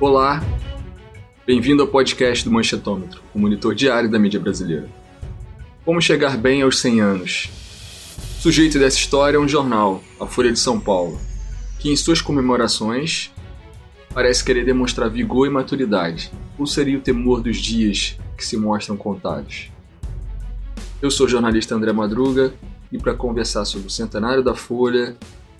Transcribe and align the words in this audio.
Olá, 0.00 0.42
bem-vindo 1.46 1.80
ao 1.80 1.88
podcast 1.88 2.44
do 2.44 2.50
Manchetômetro, 2.50 3.22
o 3.32 3.38
monitor 3.38 3.76
diário 3.76 4.10
da 4.10 4.18
mídia 4.18 4.40
brasileira. 4.40 4.88
Como 5.84 6.02
chegar 6.02 6.36
bem 6.36 6.62
aos 6.62 6.80
100 6.80 7.00
anos? 7.00 7.50
O 8.38 8.42
sujeito 8.42 8.76
dessa 8.76 8.98
história 8.98 9.36
é 9.36 9.40
um 9.40 9.46
jornal, 9.48 10.02
a 10.20 10.26
Folha 10.26 10.52
de 10.52 10.58
São 10.58 10.80
Paulo, 10.80 11.18
que 11.78 11.92
em 11.92 11.96
suas 11.96 12.20
comemorações 12.20 13.30
parece 14.12 14.44
querer 14.44 14.64
demonstrar 14.64 15.08
vigor 15.08 15.46
e 15.46 15.50
maturidade, 15.50 16.32
ou 16.58 16.66
seria 16.66 16.98
o 16.98 17.02
temor 17.02 17.40
dos 17.40 17.56
dias 17.56 18.18
que 18.36 18.44
se 18.44 18.56
mostram 18.56 18.96
contados. 18.96 19.70
Eu 21.00 21.10
sou 21.10 21.26
o 21.26 21.30
jornalista 21.30 21.76
André 21.76 21.92
Madruga 21.92 22.52
e 22.90 22.98
para 22.98 23.14
conversar 23.14 23.64
sobre 23.64 23.86
o 23.86 23.90
centenário 23.90 24.42
da 24.42 24.56
Folha 24.56 25.16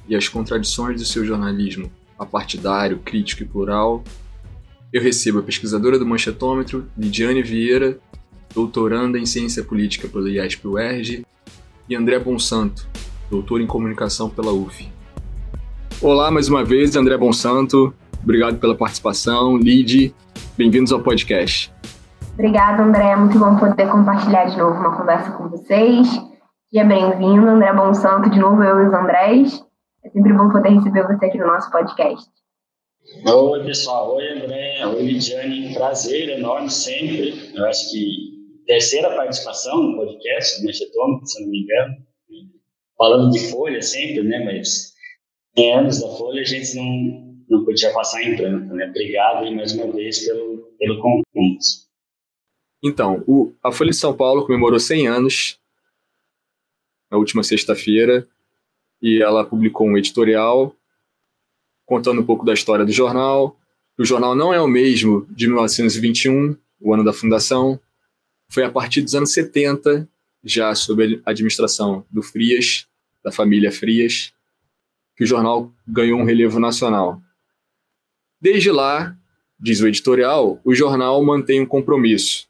e 0.08 0.16
as 0.16 0.28
contradições 0.28 1.00
do 1.00 1.06
seu 1.06 1.24
jornalismo 1.24 1.90
apartidário, 2.18 2.98
crítico 2.98 3.42
e 3.42 3.46
plural, 3.46 4.02
eu 4.94 5.02
recebo 5.02 5.40
a 5.40 5.42
pesquisadora 5.42 5.98
do 5.98 6.06
Manchetômetro, 6.06 6.86
Lidiane 6.96 7.42
Vieira, 7.42 7.98
doutoranda 8.54 9.18
em 9.18 9.26
Ciência 9.26 9.64
Política 9.64 10.06
pela 10.06 10.30
IESP-UERJ, 10.30 11.26
e 11.88 11.96
André 11.96 12.16
Bonsanto, 12.20 12.86
doutor 13.28 13.60
em 13.60 13.66
Comunicação 13.66 14.30
pela 14.30 14.52
UF. 14.52 14.88
Olá 16.00 16.30
mais 16.30 16.48
uma 16.48 16.64
vez, 16.64 16.94
André 16.94 17.18
Bonsanto. 17.18 17.92
Obrigado 18.22 18.58
pela 18.60 18.76
participação. 18.76 19.56
Lid, 19.56 20.14
bem-vindos 20.56 20.92
ao 20.92 21.00
podcast. 21.00 21.74
Obrigada, 22.34 22.84
André. 22.84 23.10
É 23.10 23.16
muito 23.16 23.36
bom 23.36 23.56
poder 23.56 23.88
compartilhar 23.88 24.44
de 24.44 24.56
novo 24.56 24.78
uma 24.78 24.96
conversa 24.96 25.32
com 25.32 25.48
vocês. 25.48 26.06
Seja 26.70 26.84
bem-vindo, 26.84 27.48
André 27.48 27.72
Bonsanto, 27.72 28.30
de 28.30 28.38
novo 28.38 28.62
eu 28.62 28.84
e 28.84 28.86
os 28.86 28.94
Andrés. 28.94 29.60
É 30.04 30.10
sempre 30.10 30.32
bom 30.32 30.50
poder 30.50 30.68
receber 30.68 31.02
você 31.02 31.26
aqui 31.26 31.38
no 31.38 31.48
nosso 31.48 31.68
podcast. 31.72 32.43
Oi, 33.06 33.64
pessoal. 33.64 34.16
Oi, 34.16 34.28
André. 34.32 34.86
Oi, 34.86 35.02
Lidiane. 35.02 35.74
Prazer 35.74 36.30
enorme 36.30 36.70
sempre. 36.70 37.54
Eu 37.54 37.66
acho 37.66 37.90
que 37.90 38.64
terceira 38.66 39.14
participação 39.14 39.82
no 39.82 39.96
podcast 39.96 40.60
do 40.60 40.66
Mechetômico, 40.66 41.26
se 41.26 41.42
não 41.42 41.50
me 41.50 41.60
engano. 41.60 41.96
Falando 42.96 43.30
de 43.30 43.50
Folha 43.50 43.82
sempre, 43.82 44.22
né? 44.22 44.42
Mas 44.44 44.94
em 45.54 45.72
anos 45.74 46.00
da 46.00 46.08
Folha 46.16 46.40
a 46.40 46.44
gente 46.44 46.74
não, 46.76 47.44
não 47.50 47.64
podia 47.66 47.92
passar 47.92 48.22
em 48.22 48.36
branco, 48.36 48.74
né? 48.74 48.86
Obrigado 48.88 49.44
e 49.46 49.54
mais 49.54 49.74
uma 49.74 49.92
vez 49.92 50.24
pelo, 50.26 50.72
pelo 50.78 50.98
convite. 50.98 51.84
Então, 52.82 53.22
o, 53.26 53.52
a 53.62 53.70
Folha 53.70 53.90
de 53.90 53.96
São 53.96 54.16
Paulo 54.16 54.46
comemorou 54.46 54.80
100 54.80 55.08
anos 55.08 55.58
na 57.10 57.18
última 57.18 57.42
sexta-feira 57.42 58.26
e 59.02 59.22
ela 59.22 59.44
publicou 59.44 59.86
um 59.86 59.98
editorial 59.98 60.74
contando 61.86 62.20
um 62.20 62.24
pouco 62.24 62.44
da 62.44 62.52
história 62.52 62.84
do 62.84 62.92
jornal. 62.92 63.58
O 63.98 64.04
jornal 64.04 64.34
não 64.34 64.52
é 64.52 64.60
o 64.60 64.66
mesmo 64.66 65.26
de 65.30 65.46
1921, 65.46 66.56
o 66.80 66.94
ano 66.94 67.04
da 67.04 67.12
fundação. 67.12 67.78
Foi 68.48 68.64
a 68.64 68.70
partir 68.70 69.02
dos 69.02 69.14
anos 69.14 69.32
70, 69.32 70.08
já 70.42 70.74
sob 70.74 71.20
a 71.24 71.30
administração 71.30 72.04
do 72.10 72.22
Frias, 72.22 72.86
da 73.22 73.32
família 73.32 73.72
Frias, 73.72 74.32
que 75.16 75.24
o 75.24 75.26
jornal 75.26 75.72
ganhou 75.86 76.20
um 76.20 76.24
relevo 76.24 76.58
nacional. 76.58 77.20
Desde 78.40 78.70
lá, 78.70 79.16
diz 79.58 79.80
o 79.80 79.88
editorial, 79.88 80.60
o 80.64 80.74
jornal 80.74 81.24
mantém 81.24 81.60
um 81.60 81.66
compromisso, 81.66 82.46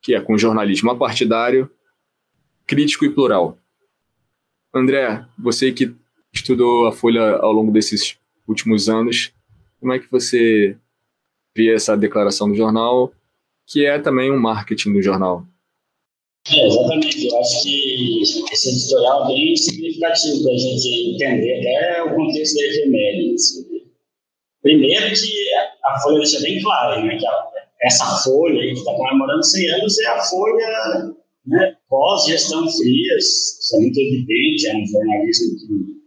que 0.00 0.14
é 0.14 0.20
com 0.20 0.34
o 0.34 0.38
jornalismo 0.38 0.90
apartidário, 0.90 1.70
crítico 2.66 3.04
e 3.04 3.10
plural. 3.10 3.58
André, 4.72 5.26
você 5.36 5.72
que 5.72 5.94
estudou 6.38 6.86
a 6.86 6.92
Folha 6.92 7.36
ao 7.36 7.52
longo 7.52 7.70
desses 7.70 8.16
últimos 8.46 8.88
anos. 8.88 9.32
Como 9.80 9.92
é 9.92 9.98
que 9.98 10.10
você 10.10 10.76
vê 11.56 11.74
essa 11.74 11.96
declaração 11.96 12.48
do 12.48 12.54
jornal, 12.54 13.12
que 13.66 13.84
é 13.84 13.98
também 13.98 14.30
um 14.30 14.38
marketing 14.38 14.92
do 14.92 15.02
jornal? 15.02 15.44
É, 16.50 16.66
exatamente. 16.66 17.26
Eu 17.26 17.38
acho 17.38 17.62
que 17.62 18.22
esse 18.22 18.70
editorial 18.70 19.24
é 19.24 19.34
bem 19.34 19.56
significativo 19.56 20.42
para 20.42 20.52
a 20.52 20.56
gente 20.56 21.14
entender 21.14 21.60
até 21.60 22.02
o 22.02 22.14
contexto 22.14 22.54
da 22.54 22.66
efeméride. 22.66 23.36
Primeiro 24.62 25.14
que 25.14 25.54
a 25.84 26.00
Folha 26.00 26.18
deixa 26.18 26.40
bem 26.40 26.60
claro 26.62 27.04
né, 27.04 27.16
que 27.16 27.26
a, 27.26 27.48
essa 27.82 28.04
Folha 28.24 28.60
que 28.60 28.72
está 28.72 28.92
comemorando 28.94 29.44
100 29.44 29.70
anos 29.70 29.98
é 29.98 30.06
a 30.06 30.20
Folha 30.22 31.14
né, 31.46 31.76
pós-gestão 31.88 32.68
Frias, 32.68 33.24
isso 33.24 33.76
é 33.76 33.80
muito 33.80 33.98
evidente, 33.98 34.68
é 34.68 34.76
um 34.76 34.86
jornalismo 34.86 35.56
que 35.58 35.98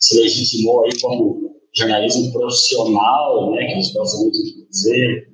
se 0.00 0.18
legitimou 0.18 0.84
aí 0.84 0.90
como 1.00 1.50
jornalismo 1.76 2.32
profissional, 2.32 3.52
né, 3.52 3.66
que 3.66 3.72
eles 3.72 3.92
gostam 3.92 4.22
muito 4.22 4.42
de 4.42 4.66
dizer, 4.68 5.28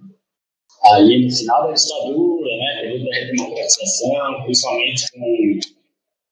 aí 0.84 1.24
no 1.24 1.34
final 1.34 1.68
da 1.68 1.72
ditadura, 1.72 2.56
né, 2.56 2.80
período 2.82 3.04
da 3.04 3.14
redemocratização, 3.14 4.42
principalmente 4.44 5.04
com, 5.12 5.58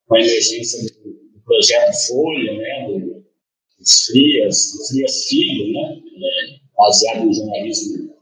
com 0.08 0.14
a 0.16 0.20
emergência 0.20 0.82
do, 0.82 1.10
do 1.10 1.40
projeto 1.44 1.92
Folha, 2.06 2.52
né, 2.58 2.86
do, 2.88 3.24
dos 3.78 4.06
Frias, 4.06 4.72
do 4.72 4.86
Frias 4.88 5.24
Filho, 5.26 5.72
né, 5.72 5.96
é, 5.96 6.64
baseado 6.76 7.24
no 7.24 7.32
jornalismo 7.32 8.14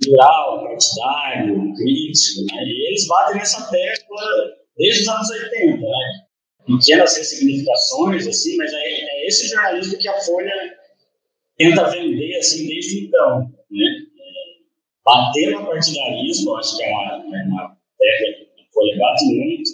plural, 0.00 0.64
partidário, 0.64 1.74
crítico, 1.74 2.44
né, 2.52 2.62
e 2.64 2.88
eles 2.88 3.06
batem 3.08 3.36
nessa 3.36 3.68
tecla 3.70 4.56
desde 4.76 5.02
os 5.02 5.08
anos 5.08 5.30
80, 5.30 5.80
né, 5.80 6.26
pequenas 6.66 7.16
ressignificações, 7.16 8.26
assim, 8.26 8.56
mas 8.56 8.72
é, 8.72 9.15
é, 9.26 9.28
esse 9.28 9.48
jornalismo 9.48 9.98
que 9.98 10.08
a 10.08 10.20
Folha 10.20 10.76
tenta 11.58 11.90
vender, 11.90 12.36
assim, 12.36 12.66
desde 12.66 13.06
então, 13.06 13.40
né? 13.70 13.86
É, 13.86 14.56
bater 15.04 15.50
no 15.50 15.66
partidarismo, 15.66 16.56
acho 16.56 16.76
que 16.76 16.84
é 16.84 16.90
uma, 16.90 17.36
é 17.36 17.42
uma 17.44 17.76
terra 17.98 18.34
que 18.54 18.62
a 18.62 18.72
Folha 18.72 18.98
bate 18.98 19.24
muito, 19.24 19.70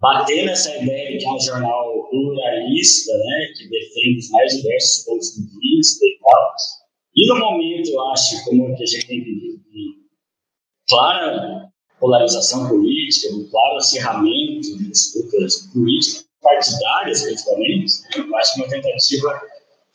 bater 0.00 0.46
nessa 0.46 0.76
ideia 0.76 1.12
de 1.12 1.18
que 1.18 1.26
é 1.26 1.32
um 1.32 1.40
jornal 1.40 2.08
pluralista, 2.10 3.12
né, 3.12 3.52
que 3.56 3.68
defende 3.68 4.18
os 4.18 4.30
mais 4.30 4.56
diversos 4.56 5.04
pontos 5.04 5.34
de 5.34 5.42
vista 5.58 6.04
e 6.04 6.18
tal. 6.22 6.54
E 7.16 7.26
no 7.28 7.38
momento, 7.38 7.90
eu 7.90 8.06
acho, 8.10 8.44
como 8.44 8.76
que 8.76 8.82
a 8.82 8.86
gente 8.86 9.06
tem 9.06 9.22
vivido 9.22 9.62
de 9.70 9.94
clara 10.88 11.72
polarização 12.00 12.68
política, 12.68 13.32
de 13.32 13.44
claro 13.50 13.76
acirramento 13.76 14.76
de 14.76 14.90
disputas 14.90 15.70
políticas, 15.72 16.26
partidárias, 16.44 17.22
principalmente, 17.22 17.92
eu 18.14 18.36
acho 18.36 18.54
que 18.54 18.60
uma 18.60 18.68
tentativa 18.68 19.42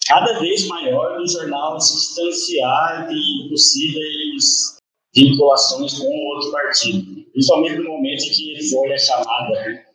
cada 0.07 0.39
vez 0.39 0.67
maior 0.67 1.17
do 1.17 1.27
jornal 1.27 1.79
se 1.79 1.93
distanciar 1.93 3.07
de 3.07 3.47
possíveis 3.49 4.77
vinculações 5.15 5.97
com 5.99 6.05
outro 6.05 6.51
partido, 6.51 7.23
principalmente 7.31 7.75
no 7.75 7.91
momento 7.91 8.23
em 8.23 8.31
que 8.31 8.69
Folha 8.69 8.93
é 8.93 8.97
chamada 8.97 9.49
né, 9.51 9.85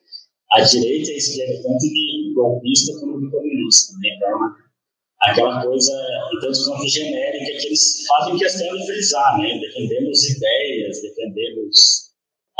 a 0.52 0.60
direita 0.60 1.10
e 1.10 1.14
a 1.14 1.16
esquerda, 1.16 1.62
tanto 1.62 1.78
de 1.78 2.32
golpista 2.34 2.92
como 3.00 3.20
de 3.20 3.30
comunista. 3.30 3.92
Né? 3.94 4.10
Então, 4.16 4.38
aquela 5.22 5.62
coisa, 5.64 5.92
tanto 6.40 6.64
quanto 6.64 6.88
genérica, 6.88 7.60
que 7.60 7.66
eles 7.66 8.06
fazem 8.06 8.38
questão 8.38 8.76
de 8.76 8.86
frisar, 8.86 9.38
né? 9.40 9.58
defendemos 9.58 10.30
ideias, 10.30 11.02
defendemos 11.02 12.03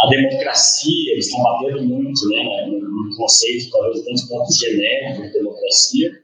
a 0.00 0.08
democracia, 0.08 1.12
eles 1.12 1.26
estão 1.26 1.42
batendo 1.42 1.82
muito 1.82 2.28
né, 2.28 2.66
no 2.66 3.16
conceito, 3.16 3.70
talvez, 3.70 4.04
tanto 4.04 4.28
quanto 4.28 4.52
genérico 4.52 5.22
de 5.22 5.32
democracia, 5.32 6.22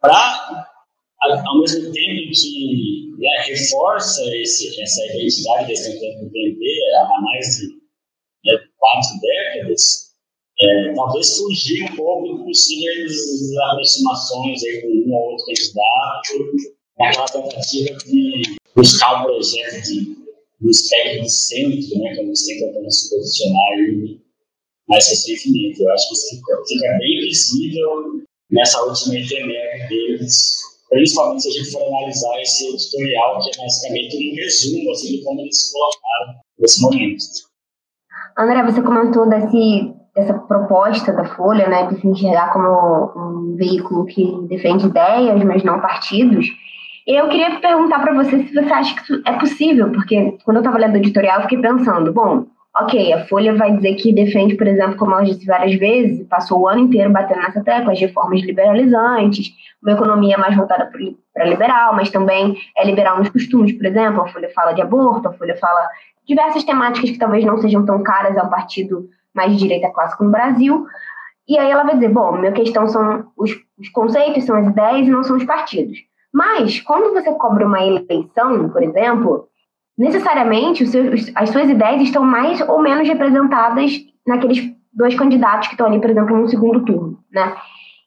para, 0.00 0.68
ao 1.46 1.60
mesmo 1.60 1.92
tempo 1.92 2.30
que 2.32 3.14
né, 3.18 3.44
reforça 3.46 4.22
esse, 4.36 4.80
essa 4.80 5.04
identidade 5.06 5.72
estão 5.72 5.92
tentando 5.92 6.30
vender 6.30 6.94
há 6.96 7.20
mais 7.22 7.46
de 7.56 7.66
né, 8.44 8.58
quatro 8.76 9.20
décadas, 9.20 10.06
é, 10.60 10.92
talvez 10.94 11.36
fugir 11.38 11.90
um 11.90 11.96
pouco 11.96 12.38
de 12.38 12.44
possíveis 12.44 13.14
aproximações 13.70 14.62
aí 14.64 14.82
com 14.82 14.88
um 14.88 15.14
ou 15.14 15.30
outro 15.32 15.46
candidato, 15.46 16.76
naquela 16.98 17.26
tentativa 17.26 17.96
de 18.04 18.56
buscar 18.74 19.20
um 19.20 19.24
projeto 19.24 19.82
de 19.82 20.25
no 20.60 20.70
espectro 20.70 21.22
do 21.22 21.28
centro, 21.28 21.98
né, 21.98 22.16
como 22.16 22.28
eles 22.28 22.46
têm 22.46 22.58
tentando 22.58 22.90
se 22.90 23.10
posicionar 23.10 23.72
aí 23.74 24.20
recentemente. 24.90 25.82
Eu 25.82 25.90
acho 25.92 26.08
que 26.08 26.14
isso 26.14 26.36
fica, 26.36 26.98
bem 26.98 27.20
visível 27.20 28.22
nessa 28.50 28.82
última 28.82 29.16
efeméride 29.16 29.88
deles, 29.88 30.56
principalmente 30.88 31.42
se 31.42 31.48
a 31.48 31.52
gente 31.52 31.72
for 31.72 31.82
analisar 31.82 32.40
esse 32.40 32.68
editorial, 32.68 33.40
que 33.40 33.50
é 33.50 33.62
basicamente 33.62 34.16
um 34.16 34.34
resumo 34.36 34.90
assim, 34.92 35.16
de 35.16 35.24
como 35.24 35.40
eles 35.40 35.66
se 35.66 35.72
colocaram 35.72 36.40
nesse 36.58 36.82
momento. 36.82 37.24
André, 38.38 38.62
você 38.64 38.82
comentou 38.82 39.28
desse, 39.28 39.94
dessa 40.14 40.34
proposta 40.34 41.12
da 41.12 41.24
Folha, 41.36 41.68
né, 41.68 41.88
de 41.88 42.00
se 42.00 42.06
enxergar 42.06 42.52
como 42.52 43.50
um 43.50 43.56
veículo 43.56 44.04
que 44.06 44.24
defende 44.48 44.86
ideias, 44.86 45.42
mas 45.42 45.64
não 45.64 45.80
partidos. 45.80 46.46
Eu 47.06 47.28
queria 47.28 47.60
perguntar 47.60 48.00
para 48.00 48.12
você 48.12 48.42
se 48.42 48.52
você 48.52 48.72
acha 48.72 48.96
que 48.96 49.02
isso 49.02 49.22
é 49.24 49.32
possível, 49.34 49.92
porque 49.92 50.36
quando 50.44 50.56
eu 50.56 50.60
estava 50.60 50.78
lendo 50.78 50.94
o 50.94 50.96
editorial, 50.96 51.36
eu 51.36 51.42
fiquei 51.42 51.58
pensando, 51.58 52.12
bom, 52.12 52.46
ok, 52.74 53.12
a 53.12 53.24
Folha 53.26 53.54
vai 53.54 53.76
dizer 53.76 53.94
que 53.94 54.12
defende, 54.12 54.56
por 54.56 54.66
exemplo, 54.66 54.96
como 54.96 55.12
ela 55.12 55.22
disse 55.22 55.46
várias 55.46 55.78
vezes, 55.78 56.26
passou 56.26 56.62
o 56.62 56.68
ano 56.68 56.80
inteiro 56.80 57.12
batendo 57.12 57.42
nessa 57.42 57.62
tecla, 57.62 57.92
as 57.92 58.00
reformas 58.00 58.42
liberalizantes, 58.42 59.52
uma 59.80 59.92
economia 59.92 60.36
mais 60.36 60.56
voltada 60.56 60.90
para 61.32 61.44
liberal, 61.44 61.94
mas 61.94 62.10
também 62.10 62.56
é 62.76 62.84
liberal 62.84 63.18
nos 63.18 63.28
costumes, 63.28 63.72
por 63.72 63.86
exemplo, 63.86 64.22
a 64.22 64.28
Folha 64.28 64.50
fala 64.52 64.72
de 64.72 64.82
aborto, 64.82 65.28
a 65.28 65.32
Folha 65.32 65.56
fala 65.56 65.88
diversas 66.26 66.64
temáticas 66.64 67.10
que 67.10 67.18
talvez 67.18 67.44
não 67.44 67.56
sejam 67.58 67.86
tão 67.86 68.02
caras 68.02 68.36
ao 68.36 68.50
partido 68.50 69.08
mais 69.32 69.52
de 69.52 69.58
direita 69.58 69.90
clássica 69.90 70.24
no 70.24 70.30
Brasil, 70.32 70.84
e 71.48 71.56
aí 71.56 71.70
ela 71.70 71.84
vai 71.84 71.94
dizer, 71.94 72.08
bom, 72.08 72.32
minha 72.32 72.50
questão 72.50 72.88
são 72.88 73.28
os, 73.36 73.52
os 73.78 73.88
conceitos, 73.90 74.42
são 74.42 74.56
as 74.56 74.66
ideias 74.66 75.06
e 75.06 75.10
não 75.10 75.22
são 75.22 75.36
os 75.36 75.44
partidos. 75.44 75.98
Mas, 76.32 76.80
quando 76.80 77.12
você 77.12 77.32
cobra 77.34 77.66
uma 77.66 77.80
eleição, 77.80 78.68
por 78.70 78.82
exemplo, 78.82 79.48
necessariamente 79.96 80.86
seus, 80.86 81.30
as 81.34 81.50
suas 81.50 81.70
ideias 81.70 82.02
estão 82.02 82.22
mais 82.22 82.60
ou 82.60 82.80
menos 82.80 83.08
representadas 83.08 83.92
naqueles 84.26 84.74
dois 84.92 85.14
candidatos 85.14 85.68
que 85.68 85.74
estão 85.74 85.86
ali, 85.86 86.00
por 86.00 86.10
exemplo, 86.10 86.36
no 86.36 86.48
segundo 86.48 86.84
turno, 86.84 87.18
né? 87.32 87.56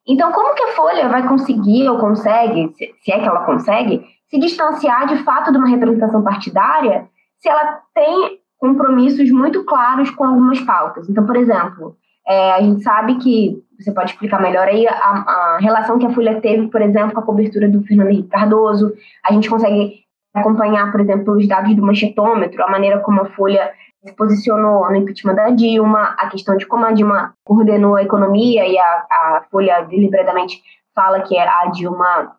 Então, 0.07 0.31
como 0.31 0.55
que 0.55 0.63
a 0.63 0.71
Folha 0.73 1.07
vai 1.07 1.27
conseguir 1.27 1.87
ou 1.87 1.99
consegue, 1.99 2.73
se 2.99 3.11
é 3.11 3.19
que 3.19 3.27
ela 3.27 3.45
consegue, 3.45 4.03
se 4.27 4.39
distanciar 4.39 5.07
de 5.07 5.23
fato 5.23 5.51
de 5.51 5.57
uma 5.57 5.67
representação 5.67 6.23
partidária 6.23 7.07
se 7.37 7.47
ela 7.47 7.79
tem 7.93 8.39
compromissos 8.57 9.31
muito 9.31 9.63
claros 9.65 10.09
com 10.09 10.25
algumas 10.25 10.59
pautas? 10.61 11.07
Então, 11.07 11.25
por 11.25 11.35
exemplo, 11.35 11.95
é, 12.27 12.51
a 12.53 12.61
gente 12.61 12.83
sabe 12.83 13.15
que, 13.17 13.63
você 13.79 13.93
pode 13.93 14.11
explicar 14.11 14.41
melhor 14.41 14.67
aí, 14.67 14.85
a, 14.87 14.91
a, 14.91 15.57
relação 15.61 15.97
que 15.97 16.05
a 16.05 16.13
Folha 16.13 16.41
teve, 16.41 16.67
por 16.67 16.81
exemplo, 16.81 17.13
com 17.13 17.19
a 17.21 17.25
cobertura 17.25 17.69
do 17.69 17.81
Fernando 17.83 18.09
Henrique 18.09 18.29
Cardoso. 18.29 18.93
A 19.25 19.31
gente 19.31 19.49
consegue 19.49 20.03
acompanhar, 20.33 20.91
por 20.91 20.99
exemplo, 20.99 21.33
os 21.35 21.47
dados 21.47 21.73
do 21.75 21.81
manchetômetro, 21.81 22.61
a 22.61 22.69
maneira 22.69 22.99
como 22.99 23.21
a 23.21 23.25
Folha 23.25 23.71
se 24.03 24.13
posicionou 24.15 24.89
no 24.89 24.95
impeachment 24.95 25.35
da 25.35 25.49
Dilma, 25.49 26.15
a 26.17 26.27
questão 26.29 26.55
de 26.55 26.65
como 26.65 26.85
a 26.85 26.91
Dilma 26.91 27.33
coordenou 27.43 27.95
a 27.95 28.03
economia 28.03 28.65
e 28.67 28.77
a, 28.77 28.83
a 28.83 29.45
Folha 29.49 29.81
deliberadamente 29.81 30.61
fala 30.95 31.21
que 31.21 31.37
a 31.37 31.65
Dilma 31.67 32.35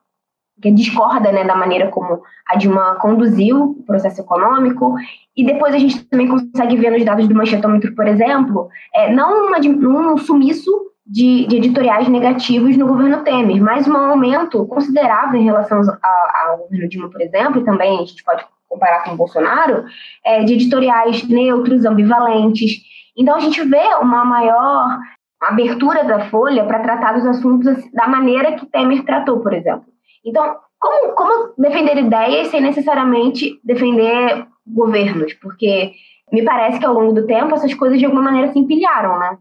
que 0.60 0.70
discorda 0.70 1.32
né, 1.32 1.44
da 1.44 1.56
maneira 1.56 1.88
como 1.88 2.22
a 2.46 2.56
Dilma 2.56 2.96
conduziu 2.96 3.76
o 3.78 3.82
processo 3.84 4.20
econômico. 4.20 4.94
E 5.36 5.44
depois 5.44 5.74
a 5.74 5.78
gente 5.78 6.04
também 6.04 6.28
consegue 6.28 6.76
ver 6.76 6.90
nos 6.90 7.04
dados 7.04 7.26
do 7.26 7.34
manchetômetro, 7.34 7.94
por 7.94 8.06
exemplo, 8.06 8.68
é, 8.94 9.12
não 9.12 9.48
uma, 9.48 9.58
um 9.58 10.16
sumiço 10.18 10.70
de, 11.06 11.46
de, 11.46 11.56
editoriais 11.56 12.08
negativos 12.08 12.76
no 12.76 12.86
governo 12.86 13.24
Temer, 13.24 13.62
mas 13.62 13.88
um 13.88 13.96
aumento 13.96 14.64
considerável 14.66 15.40
em 15.40 15.44
relação 15.44 15.80
ao 15.80 16.58
governo 16.58 16.88
Dilma, 16.88 17.10
por 17.10 17.20
exemplo, 17.20 17.60
e 17.60 17.64
também 17.64 17.96
a 17.98 18.04
gente 18.04 18.22
pode 18.22 18.44
comparar 18.68 19.02
com 19.02 19.12
o 19.12 19.16
Bolsonaro, 19.16 19.84
é, 20.24 20.44
de 20.44 20.54
editoriais 20.54 21.26
neutros, 21.26 21.84
ambivalentes. 21.84 22.82
Então 23.16 23.34
a 23.34 23.40
gente 23.40 23.60
vê 23.64 23.94
uma 24.00 24.24
maior 24.24 24.98
abertura 25.40 26.04
da 26.04 26.28
Folha 26.28 26.64
para 26.64 26.80
tratar 26.80 27.14
dos 27.14 27.26
assuntos 27.26 27.90
da 27.92 28.06
maneira 28.06 28.52
que 28.52 28.66
Temer 28.66 29.04
tratou, 29.04 29.40
por 29.40 29.52
exemplo. 29.52 29.86
Então, 30.24 30.56
como, 30.78 31.14
como 31.14 31.54
defender 31.58 31.98
ideias 31.98 32.48
sem 32.48 32.60
necessariamente 32.60 33.60
defender 33.64 34.46
governos? 34.66 35.34
Porque 35.34 35.92
me 36.32 36.44
parece 36.44 36.78
que 36.78 36.86
ao 36.86 36.94
longo 36.94 37.12
do 37.12 37.26
tempo 37.26 37.54
essas 37.54 37.74
coisas 37.74 37.98
de 37.98 38.04
alguma 38.04 38.22
maneira 38.22 38.52
se 38.52 38.58
empilharam, 38.58 39.18
né? 39.18 39.38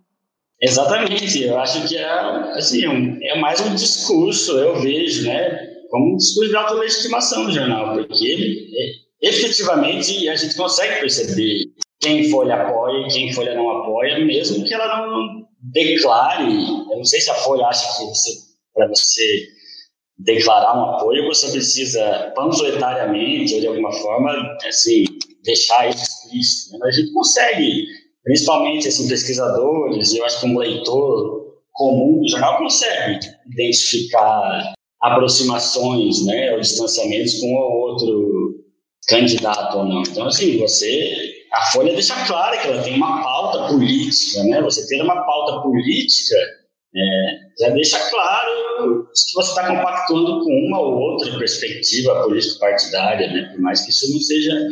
Exatamente, 0.62 1.44
eu 1.44 1.58
acho 1.58 1.88
que 1.88 1.96
é, 1.96 2.10
assim, 2.58 2.84
é 3.24 3.40
mais 3.40 3.62
um 3.62 3.74
discurso, 3.76 4.58
eu 4.58 4.76
vejo, 4.81 5.26
né, 5.26 5.58
como 5.90 6.14
um 6.14 6.18
discurso 6.18 6.50
de 6.50 6.56
autolegitimação 6.58 7.46
no 7.46 7.52
jornal, 7.52 7.94
porque 7.94 8.68
é, 9.22 9.30
efetivamente 9.30 10.28
a 10.28 10.36
gente 10.36 10.58
consegue 10.58 11.00
perceber 11.00 11.64
quem 12.02 12.30
Folha 12.30 12.56
apoia 12.56 13.08
e 13.08 13.10
quem 13.10 13.32
Folha 13.32 13.56
não 13.56 13.70
apoia, 13.70 14.20
mesmo 14.20 14.66
que 14.66 14.74
ela 14.74 15.08
não 15.08 15.48
declare, 15.62 16.44
eu 16.44 16.98
não 16.98 17.06
sei 17.06 17.22
se 17.22 17.30
a 17.30 17.36
Folha 17.36 17.66
acha 17.66 17.88
que 17.98 18.04
para 18.74 18.88
você 18.88 19.48
declarar 20.19 20.77
um 20.77 20.95
apoio, 20.95 21.27
você 21.27 21.50
precisa 21.51 22.31
panfletariamente 22.36 23.54
ou 23.56 23.62
de 23.62 23.68
alguma 23.68 23.92
forma 23.92 24.31
assim 24.68 25.06
deixar 25.44 25.89
isso 25.89 26.04
explícito. 26.04 26.77
Né? 26.77 26.88
A 26.88 26.92
gente 26.92 27.13
consegue, 27.13 27.86
principalmente 28.24 28.88
assim 28.88 29.07
pesquisadores, 29.07 30.13
eu 30.13 30.25
acho 30.25 30.42
que 30.42 30.45
um 30.48 30.57
leitor 30.57 31.56
comum 31.71 32.19
do 32.21 32.27
jornal 32.27 32.57
consegue 32.57 33.19
identificar 33.54 34.74
aproximações, 35.01 36.25
né, 36.25 36.51
ou 36.51 36.60
distanciamentos 36.60 37.39
com 37.39 37.54
ou 37.56 37.72
outro 37.72 38.56
candidato 39.07 39.77
ou 39.77 39.86
não. 39.86 40.01
Então 40.01 40.27
assim, 40.27 40.57
você 40.57 41.39
a 41.54 41.72
Folha 41.72 41.94
deixa 41.94 42.13
clara 42.25 42.57
que 42.57 42.68
ela 42.68 42.83
tem 42.83 42.95
uma 42.95 43.24
pauta 43.24 43.69
política, 43.69 44.44
né? 44.44 44.62
Você 44.62 44.86
ter 44.88 45.01
uma 45.01 45.25
pauta 45.25 45.62
política 45.63 46.36
é, 46.95 47.39
já 47.60 47.69
deixa 47.69 47.98
claro 48.10 48.69
que 48.80 49.34
você 49.36 49.50
está 49.50 49.68
compactuando 49.68 50.44
com 50.44 50.52
uma 50.68 50.80
ou 50.80 50.94
outra 50.94 51.38
perspectiva 51.38 52.24
político-partidária, 52.24 53.28
né? 53.31 53.50
por 53.52 53.62
mais 53.62 53.81
que 53.81 53.92
isso 53.92 54.12
não 54.12 54.20
seja 54.20 54.68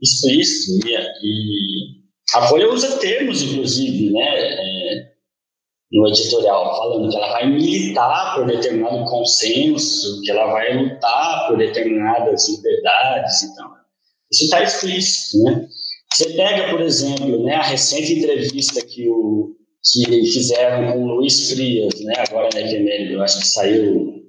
explícito. 0.00 0.86
E, 0.86 0.94
e 0.94 2.00
a 2.34 2.42
Folha 2.48 2.72
usa 2.72 2.98
termos, 2.98 3.42
inclusive, 3.42 4.10
né? 4.12 4.26
É, 4.26 5.10
no 5.92 6.06
editorial, 6.06 6.76
falando 6.76 7.10
que 7.10 7.16
ela 7.16 7.32
vai 7.32 7.50
militar 7.50 8.36
por 8.36 8.46
determinado 8.46 9.04
consenso, 9.06 10.20
que 10.22 10.30
ela 10.30 10.46
vai 10.52 10.76
lutar 10.76 11.48
por 11.48 11.58
determinadas 11.58 12.48
liberdades. 12.48 13.42
Então, 13.42 13.70
isso 14.32 14.44
está 14.44 14.62
explícito. 14.62 15.42
Né? 15.42 15.68
Você 16.12 16.30
pega, 16.34 16.70
por 16.70 16.80
exemplo, 16.80 17.44
né, 17.44 17.56
a 17.56 17.62
recente 17.62 18.12
entrevista 18.12 18.84
que 18.86 19.08
o 19.08 19.56
que 19.82 20.24
fizeram 20.26 20.92
com 20.92 21.04
o 21.04 21.14
Luiz 21.16 21.50
Frias, 21.50 22.00
né, 22.00 22.14
agora 22.28 22.48
na 22.54 22.60
FML, 22.60 23.12
eu 23.12 23.22
acho 23.22 23.40
que 23.40 23.48
saiu 23.48 24.20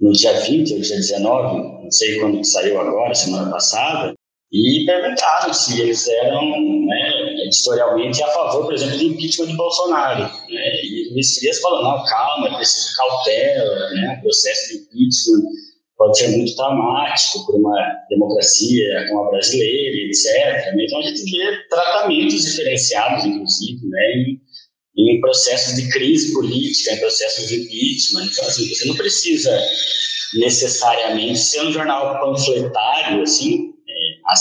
no 0.00 0.12
dia 0.12 0.32
20 0.40 0.74
ou 0.74 0.80
dia 0.80 0.96
19, 0.96 1.82
não 1.84 1.90
sei 1.90 2.18
quando 2.18 2.38
que 2.38 2.44
saiu 2.44 2.80
agora, 2.80 3.14
semana 3.14 3.50
passada, 3.50 4.14
e 4.52 4.84
perguntaram 4.86 5.52
se 5.52 5.80
eles 5.80 6.06
eram 6.06 6.40
né, 6.86 7.44
editorialmente 7.44 8.22
a 8.22 8.28
favor, 8.28 8.66
por 8.66 8.74
exemplo, 8.74 8.96
do 8.96 9.04
impeachment 9.04 9.48
de 9.48 9.56
Bolsonaro. 9.56 10.22
Né? 10.22 10.84
E 10.84 11.08
o 11.08 11.14
Luiz 11.14 11.36
Frias 11.36 11.60
falou, 11.60 11.82
não, 11.82 12.04
calma, 12.04 12.48
é 12.48 12.56
preciso 12.56 12.96
cautela, 12.96 13.90
né? 13.90 14.16
o 14.18 14.22
processo 14.22 14.68
de 14.68 14.84
impeachment 14.84 15.50
pode 15.96 16.18
ser 16.18 16.28
muito 16.28 16.54
traumático 16.54 17.46
para 17.46 17.56
uma 17.56 17.96
democracia 18.08 19.06
como 19.08 19.24
a 19.24 19.30
brasileira, 19.30 20.08
etc. 20.08 20.74
Então 20.78 21.00
a 21.00 21.02
gente 21.02 21.30
vê 21.30 21.68
tratamentos 21.68 22.44
diferenciados, 22.44 23.24
inclusive, 23.24 23.86
né, 23.86 24.36
em 24.96 25.20
processos 25.20 25.74
de 25.74 25.88
crise 25.90 26.32
política, 26.32 26.92
em 26.92 27.00
processos 27.00 27.48
de 27.48 27.62
impeachment. 27.62 28.30
Então, 28.32 28.46
assim, 28.46 28.68
você 28.68 28.84
não 28.86 28.96
precisa 28.96 29.60
necessariamente 30.34 31.38
ser 31.38 31.62
um 31.62 31.72
jornal 31.72 32.18
panfletário, 32.20 33.22
assim, 33.22 33.74
é, 33.88 34.32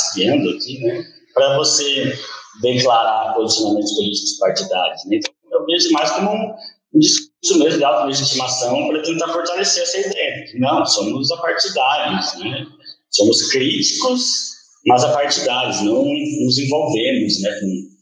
aqui, 0.47 0.79
né, 0.79 1.05
para 1.33 1.57
você 1.57 2.17
declarar 2.61 3.33
posicionamentos 3.33 3.93
políticos 3.95 4.37
partidários. 4.39 5.01
Né? 5.07 5.17
Então, 5.17 5.33
eu 5.51 5.65
vejo 5.65 5.91
mais 5.91 6.11
como 6.11 6.31
um 6.31 6.99
discurso 6.99 7.59
mesmo 7.59 7.77
de 7.77 7.83
autolegitimação 7.83 8.87
para 8.87 9.01
tentar 9.01 9.27
fortalecer 9.27 9.83
essa 9.83 9.99
ideia. 9.99 10.45
Que, 10.45 10.59
não, 10.59 10.85
somos 10.85 11.31
apartidários, 11.31 12.39
né? 12.39 12.65
somos 13.11 13.51
críticos, 13.51 14.55
mas 14.87 15.03
apartidários, 15.03 15.81
não 15.81 16.05
nos 16.05 16.57
envolvemos 16.57 17.41
né, 17.41 17.59
com 17.59 17.94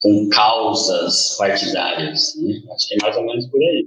com 0.00 0.28
causas 0.30 1.36
partidárias. 1.38 2.34
Né? 2.36 2.54
Acho 2.74 2.88
que 2.88 2.94
é 2.94 2.98
mais 3.02 3.16
ou 3.16 3.24
menos 3.24 3.46
por 3.46 3.58
aí. 3.58 3.86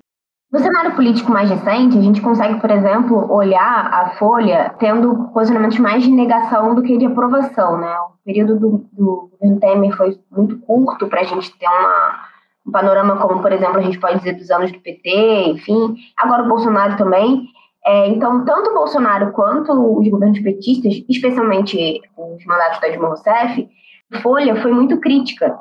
No 0.52 0.58
cenário 0.58 0.96
político 0.96 1.32
mais 1.32 1.48
recente, 1.48 1.96
a 1.96 2.02
gente 2.02 2.22
consegue, 2.22 2.60
por 2.60 2.72
exemplo, 2.72 3.32
olhar 3.32 3.94
a 3.94 4.16
Folha 4.18 4.74
tendo 4.80 5.30
posicionamentos 5.32 5.78
mais 5.78 6.02
de 6.02 6.10
negação 6.10 6.74
do 6.74 6.82
que 6.82 6.98
de 6.98 7.06
aprovação. 7.06 7.78
Né? 7.78 7.96
O 8.00 8.14
período 8.26 8.60
do, 8.60 8.86
do 8.92 9.30
governo 9.32 9.60
Temer 9.60 9.96
foi 9.96 10.20
muito 10.32 10.58
curto 10.62 11.08
para 11.08 11.22
a 11.22 11.24
gente 11.24 11.56
ter 11.56 11.68
uma, 11.68 12.26
um 12.66 12.72
panorama 12.72 13.18
como, 13.18 13.44
por 13.44 13.52
exemplo, 13.52 13.78
a 13.78 13.82
gente 13.82 14.00
pode 14.00 14.18
dizer 14.18 14.34
dos 14.34 14.50
anos 14.50 14.72
do 14.72 14.80
PT, 14.80 15.50
enfim. 15.50 15.96
Agora 16.18 16.44
o 16.44 16.50
Bolsonaro 16.50 16.98
também. 16.98 17.48
É, 17.86 18.08
então, 18.08 18.44
tanto 18.44 18.72
o 18.72 18.74
Bolsonaro 18.74 19.32
quanto 19.32 19.72
os 19.72 20.08
governos 20.08 20.40
petistas, 20.40 20.96
especialmente 21.08 22.02
os 22.18 22.46
mandatos 22.46 22.82
da 22.82 22.90
Dilma 22.90 23.10
Rousseff, 23.10 23.70
Folha 24.24 24.60
foi 24.64 24.74
muito 24.74 25.00
crítica 25.00 25.60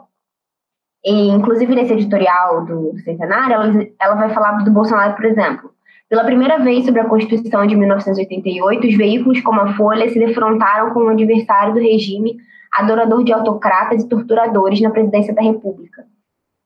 e, 1.05 1.29
inclusive, 1.29 1.75
nesse 1.75 1.93
editorial 1.93 2.65
do, 2.65 2.99
Centenário, 3.05 3.55
ela, 3.55 3.87
ela 4.01 4.15
vai 4.17 4.31
falar 4.31 4.65
do 4.65 4.71
Bolsonaro, 4.71 5.15
por 5.15 5.25
exemplo. 5.25 5.71
Pela 6.09 6.25
primeira 6.25 6.59
vez 6.59 6.85
sobre 6.87 7.01
a 7.01 7.05
Constituição 7.05 7.67
de 7.67 7.77
1988, 7.77 8.87
os 8.87 8.97
veículos 8.97 9.41
como 9.43 9.61
a 9.61 9.75
Folha 9.75 10.09
se 10.09 10.19
defrontaram 10.19 10.91
com 10.93 11.01
um 11.01 11.11
adversário 11.11 11.75
do 11.75 11.81
regime, 11.81 12.37
adorador 12.73 13.23
de 13.23 13.33
autocratas 13.33 14.03
e 14.03 14.09
torturadores 14.09 14.81
na 14.81 14.91
presidência 14.91 15.35
da 15.35 15.43
República. 15.43 16.05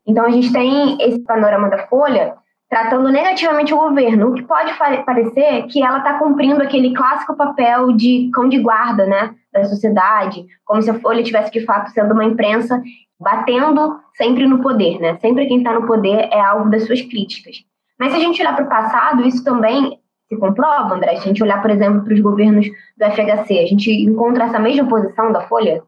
Então, 0.07 0.25
a 0.25 0.31
gente 0.31 0.53
tem 0.53 0.97
esse 1.01 1.19
panorama 1.21 1.69
da 1.69 1.87
Folha 1.87 2.35
tratando 2.69 3.11
negativamente 3.11 3.75
o 3.75 3.77
governo, 3.79 4.31
o 4.31 4.35
que 4.35 4.43
pode 4.45 4.73
parecer 5.05 5.67
que 5.67 5.83
ela 5.83 5.99
está 5.99 6.19
cumprindo 6.19 6.63
aquele 6.63 6.95
clássico 6.95 7.37
papel 7.37 7.93
de 7.93 8.31
cão 8.33 8.49
de 8.49 8.59
guarda 8.61 9.05
né, 9.05 9.35
da 9.53 9.65
sociedade, 9.65 10.47
como 10.65 10.81
se 10.81 10.91
a 10.91 10.99
Folha 10.99 11.23
tivesse 11.23 11.53
de 11.53 11.67
fato 11.67 11.91
sendo 11.91 12.15
uma 12.15 12.25
imprensa 12.25 12.83
batendo 13.23 14.01
sempre 14.17 14.47
no 14.47 14.61
poder, 14.61 14.99
né? 15.01 15.17
Sempre 15.21 15.47
quem 15.47 15.59
está 15.59 15.73
no 15.73 15.87
poder 15.87 16.29
é 16.33 16.41
alvo 16.41 16.71
das 16.71 16.87
suas 16.87 17.01
críticas. 17.01 17.57
Mas 17.99 18.13
se 18.13 18.19
a 18.19 18.21
gente 18.21 18.41
olhar 18.41 18.57
para 18.57 18.65
o 18.65 18.69
passado, 18.69 19.27
isso 19.27 19.45
também 19.45 19.99
se 20.29 20.37
comprova, 20.39 20.95
André. 20.95 21.17
Se 21.17 21.25
a 21.25 21.29
gente 21.29 21.43
olhar, 21.43 21.61
por 21.61 21.71
exemplo, 21.71 22.05
para 22.05 22.15
os 22.15 22.21
governos 22.21 22.67
do 22.67 23.05
FHC, 23.05 23.59
a 23.59 23.67
gente 23.67 23.91
encontra 23.91 24.45
essa 24.45 24.59
mesma 24.59 24.89
posição 24.89 25.31
da 25.33 25.43
Folha? 25.43 25.83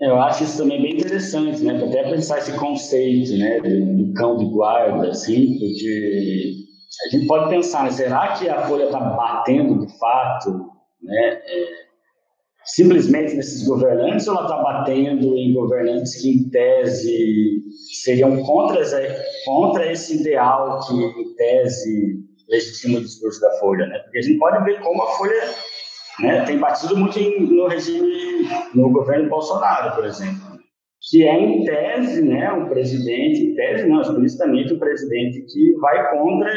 Eu 0.00 0.20
acho 0.20 0.44
isso 0.44 0.58
também 0.58 0.80
bem 0.80 0.92
interessante, 0.92 1.62
né? 1.64 1.82
Até 1.82 2.08
pensar 2.08 2.38
esse 2.38 2.56
conceito, 2.56 3.36
né, 3.36 3.60
do 3.60 4.12
cão 4.14 4.36
de 4.36 4.44
guarda, 4.44 5.08
assim, 5.08 5.58
porque 5.58 6.52
a 7.06 7.16
gente 7.16 7.26
pode 7.26 7.50
pensar, 7.50 7.84
né, 7.84 7.90
será 7.90 8.32
que 8.34 8.48
a 8.48 8.62
Folha 8.68 8.84
está 8.84 9.00
batendo 9.00 9.84
de 9.84 9.98
fato, 9.98 10.50
né, 11.02 11.40
é, 11.44 11.87
simplesmente 12.68 13.34
nesses 13.34 13.66
governantes 13.66 14.26
ou 14.28 14.34
ela 14.36 14.44
está 14.44 14.62
batendo 14.62 15.36
em 15.36 15.52
governantes 15.54 16.20
que, 16.20 16.30
em 16.30 16.48
tese, 16.50 17.62
seriam 18.02 18.42
contra, 18.42 18.82
contra 19.44 19.92
esse 19.92 20.20
ideal 20.20 20.80
que, 20.86 20.94
em 20.94 21.34
tese, 21.34 22.18
legitima 22.48 22.98
o 22.98 23.02
discurso 23.02 23.40
da 23.40 23.50
Folha, 23.58 23.86
né? 23.86 23.98
Porque 24.00 24.18
a 24.18 24.22
gente 24.22 24.38
pode 24.38 24.64
ver 24.64 24.80
como 24.80 25.02
a 25.02 25.10
Folha 25.12 25.54
né, 26.20 26.44
tem 26.44 26.58
batido 26.58 26.96
muito 26.96 27.18
em, 27.18 27.40
no 27.40 27.68
regime, 27.68 28.48
no 28.74 28.90
governo 28.90 29.28
Bolsonaro, 29.28 29.94
por 29.94 30.04
exemplo, 30.04 30.58
que 31.10 31.24
é, 31.24 31.40
em 31.40 31.64
tese, 31.64 32.22
né, 32.22 32.52
um 32.52 32.68
presidente, 32.68 33.46
em 33.46 33.54
tese 33.54 33.86
não, 33.86 34.00
explicitamente 34.00 34.74
um 34.74 34.78
presidente 34.78 35.42
que 35.42 35.72
vai 35.80 36.10
contra 36.10 36.52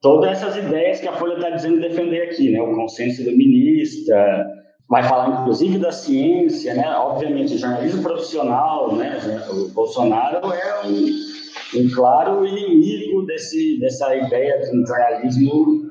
todas 0.00 0.30
essas 0.30 0.56
ideias 0.56 1.00
que 1.00 1.08
a 1.08 1.14
Folha 1.14 1.34
está 1.34 1.50
dizendo 1.50 1.80
defender 1.80 2.22
aqui, 2.22 2.50
né, 2.50 2.60
o 2.60 2.74
consenso 2.74 3.22
iluminista, 3.22 4.46
vai 4.88 5.02
falar 5.04 5.40
inclusive 5.40 5.78
da 5.78 5.92
ciência, 5.92 6.74
né, 6.74 6.88
obviamente 6.96 7.58
jornalismo 7.58 8.02
profissional, 8.02 8.94
né, 8.96 9.18
o 9.50 9.68
Bolsonaro 9.68 10.52
é 10.52 10.86
um, 10.86 11.80
um 11.80 11.90
claro 11.94 12.46
inimigo 12.46 13.26
desse, 13.26 13.78
dessa 13.80 14.16
ideia 14.16 14.60
de 14.60 14.76
um 14.76 14.86
jornalismo 14.86 15.88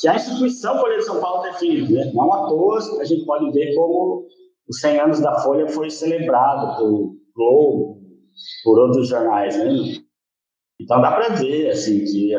que 0.00 0.08
a 0.08 0.16
instituição 0.16 0.78
Folha 0.78 0.96
de 0.96 1.04
São 1.04 1.20
Paulo 1.20 1.42
defende. 1.42 1.92
Né? 1.92 2.10
Não 2.14 2.32
à 2.32 2.48
toa, 2.48 2.78
a 3.00 3.04
gente 3.04 3.24
pode 3.26 3.50
ver 3.52 3.74
como 3.74 4.26
os 4.68 4.80
100 4.80 5.00
anos 5.00 5.20
da 5.20 5.38
Folha 5.40 5.68
foi 5.68 5.90
celebrado 5.90 6.78
por 6.78 7.16
Globo, 7.34 8.00
por 8.64 8.78
outros 8.78 9.08
jornais. 9.08 9.56
Né? 9.58 10.00
Então 10.80 11.00
dá 11.00 11.12
para 11.12 11.34
ver 11.34 11.70
assim, 11.70 12.04
que 12.04 12.32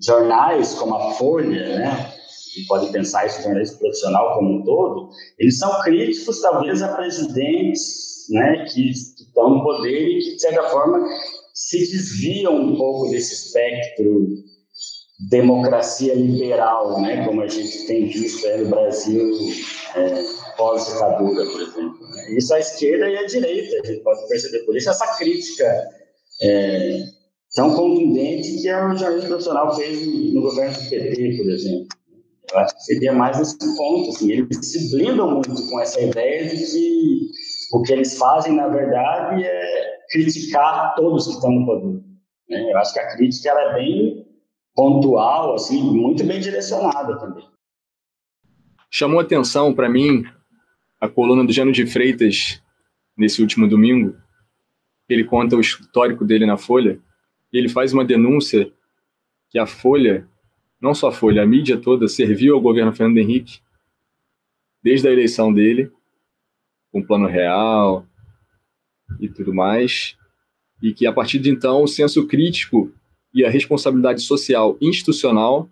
jornais 0.00 0.74
como 0.74 0.94
a 0.94 1.10
Folha, 1.12 1.78
né, 1.78 2.12
e 2.56 2.66
pode 2.66 2.90
pensar 2.92 3.26
isso 3.26 3.42
jornalismo 3.42 3.78
profissional 3.78 4.34
como 4.34 4.58
um 4.58 4.64
todo, 4.64 5.10
eles 5.38 5.58
são 5.58 5.80
críticos 5.82 6.40
talvez 6.40 6.82
a 6.82 6.88
presidentes 6.88 8.26
né, 8.30 8.66
que, 8.72 8.90
estão 8.90 9.50
no 9.50 9.62
poder 9.62 10.08
e 10.08 10.18
que, 10.18 10.34
de 10.34 10.40
certa 10.40 10.62
forma, 10.68 11.06
se 11.54 11.78
desviam 11.78 12.54
um 12.54 12.76
pouco 12.76 13.10
desse 13.10 13.34
espectro 13.34 14.28
democracia 15.28 16.14
liberal, 16.14 17.00
né, 17.00 17.24
como 17.24 17.42
a 17.42 17.48
gente 17.48 17.86
tem 17.86 18.06
visto 18.06 18.46
no 18.58 18.68
Brasil 18.68 19.32
é, 19.94 20.24
pós-ditadura, 20.56 21.44
por 21.46 21.62
exemplo. 21.62 22.08
Né? 22.08 22.36
Isso 22.36 22.54
a 22.54 22.58
esquerda 22.58 23.08
e 23.08 23.16
a 23.16 23.26
direita, 23.26 23.76
a 23.82 23.86
gente 23.86 24.02
pode 24.02 24.26
perceber. 24.28 24.60
Por 24.60 24.76
isso 24.76 24.90
essa 24.90 25.16
crítica 25.16 25.88
é, 26.42 27.04
tão 27.54 27.74
contundente 27.74 28.62
que 28.62 28.68
o 28.68 28.96
jornalismo 28.96 29.28
profissional 29.28 29.76
fez 29.76 30.06
no 30.32 30.42
governo 30.42 30.74
do 30.74 30.90
PT, 30.90 31.36
por 31.36 31.50
exemplo. 31.50 31.88
Eu 32.52 32.58
acho 32.58 32.74
que 32.76 32.82
seria 32.82 33.12
mais 33.12 33.38
nesse 33.38 33.58
ponto. 33.76 34.10
Assim, 34.10 34.30
eles 34.30 34.58
se 34.60 34.94
blindam 34.94 35.30
muito 35.34 35.68
com 35.68 35.80
essa 35.80 36.00
ideia 36.00 36.48
de 36.48 36.56
que 36.56 37.30
o 37.72 37.82
que 37.82 37.92
eles 37.92 38.18
fazem, 38.18 38.54
na 38.54 38.68
verdade, 38.68 39.42
é 39.44 39.98
criticar 40.10 40.94
todos 40.94 41.26
que 41.26 41.32
estão 41.32 41.50
no 41.50 41.66
poder. 41.66 42.02
Né? 42.48 42.72
Eu 42.72 42.78
acho 42.78 42.92
que 42.92 43.00
a 43.00 43.16
crítica 43.16 43.50
ela 43.50 43.70
é 43.70 43.74
bem 43.74 44.26
pontual, 44.74 45.54
assim, 45.54 45.82
muito 45.82 46.24
bem 46.24 46.40
direcionada 46.40 47.18
também. 47.18 47.46
Chamou 48.90 49.20
atenção 49.20 49.74
para 49.74 49.88
mim 49.88 50.24
a 51.00 51.08
coluna 51.08 51.44
do 51.44 51.52
Jano 51.52 51.72
de 51.72 51.86
Freitas 51.86 52.62
nesse 53.16 53.40
último 53.40 53.66
domingo. 53.66 54.16
Ele 55.08 55.24
conta 55.24 55.56
o 55.56 55.60
histórico 55.60 56.24
dele 56.24 56.46
na 56.46 56.56
Folha 56.56 57.00
e 57.52 57.58
ele 57.58 57.68
faz 57.68 57.92
uma 57.92 58.04
denúncia 58.04 58.70
que 59.50 59.58
a 59.58 59.66
Folha, 59.66 60.28
não 60.82 60.92
só 60.92 61.08
a 61.08 61.12
Folha, 61.12 61.42
a 61.42 61.46
mídia 61.46 61.78
toda 61.78 62.08
serviu 62.08 62.56
ao 62.56 62.60
governo 62.60 62.92
Fernando 62.92 63.18
Henrique 63.18 63.60
desde 64.82 65.06
a 65.06 65.12
eleição 65.12 65.52
dele, 65.52 65.92
com 66.90 67.00
plano 67.00 67.28
real 67.28 68.04
e 69.20 69.28
tudo 69.28 69.54
mais, 69.54 70.16
e 70.82 70.92
que 70.92 71.06
a 71.06 71.12
partir 71.12 71.38
de 71.38 71.48
então 71.48 71.84
o 71.84 71.86
senso 71.86 72.26
crítico 72.26 72.92
e 73.32 73.44
a 73.44 73.50
responsabilidade 73.50 74.22
social 74.22 74.76
institucional 74.80 75.70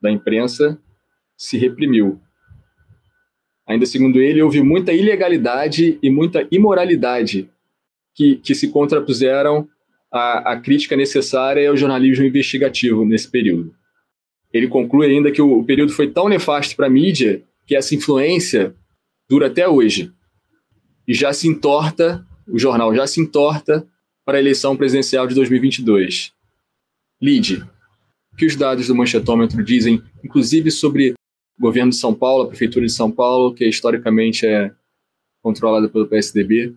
da 0.00 0.10
imprensa 0.10 0.80
se 1.36 1.58
reprimiu. 1.58 2.20
Ainda 3.66 3.86
segundo 3.86 4.20
ele, 4.20 4.40
houve 4.40 4.62
muita 4.62 4.92
ilegalidade 4.92 5.98
e 6.00 6.10
muita 6.10 6.46
imoralidade 6.52 7.50
que, 8.14 8.36
que 8.36 8.54
se 8.54 8.70
contrapuseram 8.70 9.68
à, 10.12 10.52
à 10.52 10.60
crítica 10.60 10.96
necessária 10.96 11.68
ao 11.68 11.76
jornalismo 11.76 12.24
investigativo 12.24 13.04
nesse 13.04 13.28
período. 13.28 13.74
Ele 14.54 14.68
conclui 14.68 15.08
ainda 15.08 15.32
que 15.32 15.42
o, 15.42 15.64
período 15.64 15.92
foi 15.92 16.08
tão 16.08 16.28
nefasto 16.28 16.76
para 16.76 16.86
a 16.86 16.90
mídia 16.90 17.42
que 17.66 17.74
essa 17.74 17.92
influência 17.92 18.72
dura 19.28 19.48
até 19.48 19.68
hoje. 19.68 20.12
E 21.08 21.12
já 21.12 21.32
se 21.32 21.48
entorta, 21.48 22.24
o 22.46 22.56
jornal 22.56 22.94
já 22.94 23.04
se 23.04 23.20
entorta 23.20 23.84
para 24.24 24.38
a 24.38 24.40
eleição 24.40 24.76
presidencial 24.76 25.26
de 25.26 25.34
2022. 25.34 26.32
Lide, 27.20 27.66
o 28.32 28.36
que 28.36 28.46
os 28.46 28.54
dados 28.54 28.86
do 28.86 28.94
manchetômetro 28.94 29.62
dizem, 29.62 30.00
inclusive 30.22 30.70
sobre 30.70 31.14
o 31.58 31.62
governo 31.62 31.90
de 31.90 31.96
São 31.96 32.14
Paulo, 32.14 32.44
a 32.44 32.46
prefeitura 32.46 32.86
de 32.86 32.92
São 32.92 33.10
Paulo, 33.10 33.52
que 33.52 33.66
historicamente 33.66 34.46
é 34.46 34.72
controlada 35.42 35.88
pelo 35.88 36.06
PSDB? 36.06 36.76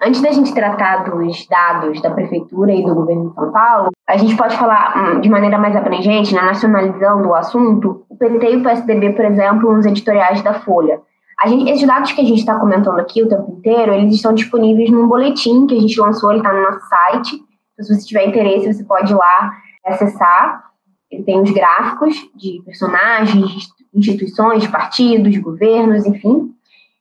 Antes 0.00 0.20
da 0.20 0.30
gente 0.30 0.54
tratar 0.54 1.04
dos 1.04 1.46
dados 1.46 2.00
da 2.00 2.10
prefeitura 2.10 2.72
e 2.72 2.84
do 2.84 2.94
governo 2.94 3.30
de 3.30 3.34
São 3.34 3.50
Paulo, 3.50 3.90
a 4.06 4.16
gente 4.16 4.36
pode 4.36 4.56
falar 4.56 5.16
hum, 5.16 5.20
de 5.20 5.28
maneira 5.28 5.58
mais 5.58 5.74
abrangente, 5.74 6.34
nacionalizando 6.34 7.28
o 7.28 7.34
assunto, 7.34 8.04
o 8.08 8.16
PT 8.16 8.52
e 8.52 8.56
o 8.56 8.62
PSDB, 8.62 9.10
por 9.10 9.24
exemplo, 9.24 9.72
nos 9.74 9.86
editoriais 9.86 10.40
da 10.42 10.54
Folha. 10.54 11.00
Gente, 11.46 11.70
esses 11.70 11.86
dados 11.86 12.12
que 12.12 12.20
a 12.20 12.24
gente 12.24 12.40
está 12.40 12.58
comentando 12.58 12.98
aqui 12.98 13.22
o 13.22 13.28
tempo 13.28 13.52
inteiro, 13.58 13.92
eles 13.92 14.14
estão 14.14 14.32
disponíveis 14.32 14.90
num 14.90 15.06
boletim 15.06 15.66
que 15.66 15.76
a 15.76 15.80
gente 15.80 16.00
lançou, 16.00 16.30
ele 16.30 16.40
está 16.40 16.52
no 16.52 16.62
nosso 16.62 16.80
site, 16.88 17.48
então, 17.78 17.86
se 17.86 17.94
você 17.94 18.06
tiver 18.08 18.26
interesse, 18.26 18.72
você 18.72 18.84
pode 18.84 19.12
ir 19.12 19.16
lá 19.16 19.52
acessar. 19.86 20.64
Ele 21.10 21.22
tem 21.22 21.40
os 21.40 21.50
gráficos 21.52 22.16
de 22.34 22.60
personagens, 22.64 23.68
instituições, 23.94 24.66
partidos, 24.66 25.36
governos, 25.38 26.04
enfim. 26.04 26.50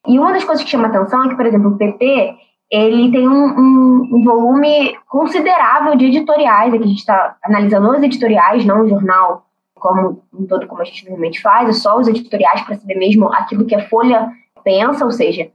E 0.08 0.20
uma 0.20 0.32
das 0.32 0.44
coisas 0.44 0.64
que 0.64 0.70
chama 0.70 0.88
atenção 0.88 1.26
é 1.26 1.30
que, 1.30 1.36
por 1.36 1.46
exemplo, 1.46 1.72
o 1.72 1.78
PT 1.78 2.36
ele 2.70 3.12
tem 3.12 3.28
um, 3.28 3.46
um, 3.46 4.10
um 4.14 4.24
volume 4.24 4.98
considerável 5.08 5.96
de 5.96 6.06
editoriais. 6.06 6.74
Aqui 6.74 6.84
a 6.84 6.88
gente 6.88 7.00
está 7.00 7.36
analisando 7.44 7.90
os 7.90 8.04
editoriais, 8.04 8.66
não 8.66 8.82
o 8.82 8.90
jornal 8.90 9.46
como 9.76 10.24
um 10.34 10.46
todo, 10.46 10.68
como 10.68 10.82
a 10.82 10.86
gente 10.86 11.04
normalmente 11.06 11.42
faz, 11.42 11.70
é 11.70 11.74
só 11.74 11.98
os 11.98 12.08
editoriais 12.08 12.62
para 12.62 12.76
saber 12.76 12.96
mesmo 12.96 13.32
aquilo 13.32 13.66
que 13.66 13.76
a 13.76 13.88
Folha 13.88 14.28
pensa, 14.64 15.06
ou 15.06 15.12
seja, 15.12 15.50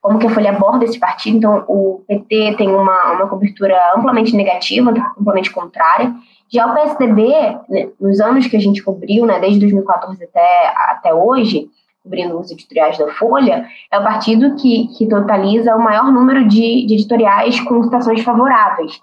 como 0.00 0.18
que 0.18 0.26
a 0.26 0.30
Folha 0.30 0.50
aborda 0.50 0.84
esse 0.84 0.98
partido. 0.98 1.38
Então, 1.38 1.64
o 1.66 2.04
PT 2.06 2.56
tem 2.56 2.68
uma, 2.68 3.12
uma 3.12 3.28
cobertura 3.28 3.76
amplamente 3.96 4.36
negativa, 4.36 4.92
amplamente 5.18 5.50
contrária. 5.50 6.14
Já 6.52 6.66
o 6.66 6.74
PSDB, 6.74 7.28
né, 7.68 7.88
nos 7.98 8.20
anos 8.20 8.46
que 8.46 8.56
a 8.56 8.60
gente 8.60 8.82
cobriu, 8.82 9.24
né, 9.24 9.40
desde 9.40 9.60
2014 9.60 10.22
até, 10.22 10.74
até 10.90 11.14
hoje, 11.14 11.68
cobrindo 12.02 12.38
os 12.38 12.50
editoriais 12.50 12.98
da 12.98 13.08
Folha, 13.08 13.66
é 13.90 13.98
o 13.98 14.02
partido 14.02 14.56
que, 14.56 14.88
que 14.96 15.08
totaliza 15.08 15.76
o 15.76 15.82
maior 15.82 16.10
número 16.10 16.46
de, 16.48 16.84
de 16.86 16.94
editoriais 16.94 17.60
com 17.60 17.82
citações 17.82 18.22
favoráveis, 18.22 19.00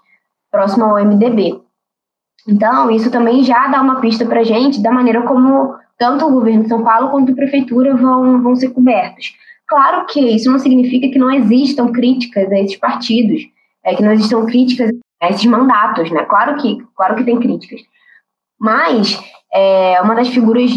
próximo 0.50 0.84
ao 0.84 1.04
MDB. 1.04 1.60
Então, 2.46 2.90
isso 2.90 3.10
também 3.10 3.42
já 3.42 3.66
dá 3.68 3.80
uma 3.80 4.00
pista 4.00 4.26
para 4.26 4.40
a 4.40 4.44
gente 4.44 4.82
da 4.82 4.90
maneira 4.90 5.22
como 5.22 5.74
tanto 5.98 6.26
o 6.26 6.30
governo 6.30 6.62
de 6.62 6.68
São 6.68 6.82
Paulo 6.82 7.10
quanto 7.10 7.32
a 7.32 7.34
prefeitura 7.34 7.94
vão, 7.94 8.42
vão 8.42 8.56
ser 8.56 8.70
cobertos. 8.70 9.34
Claro 9.66 10.06
que 10.06 10.20
isso 10.20 10.50
não 10.50 10.58
significa 10.58 11.08
que 11.08 11.18
não 11.18 11.30
existam 11.30 11.92
críticas 11.92 12.50
a 12.50 12.58
esses 12.58 12.76
partidos, 12.76 13.42
é, 13.84 13.94
que 13.94 14.02
não 14.02 14.12
existam 14.12 14.44
críticas 14.44 14.90
a 15.22 15.28
esses 15.28 15.44
mandatos, 15.46 16.10
né? 16.10 16.24
Claro 16.24 16.56
que, 16.56 16.78
claro 16.96 17.16
que 17.16 17.24
tem 17.24 17.38
críticas. 17.38 17.80
Mas 18.58 19.22
é, 19.52 20.00
uma 20.02 20.14
das 20.14 20.28
figuras 20.28 20.70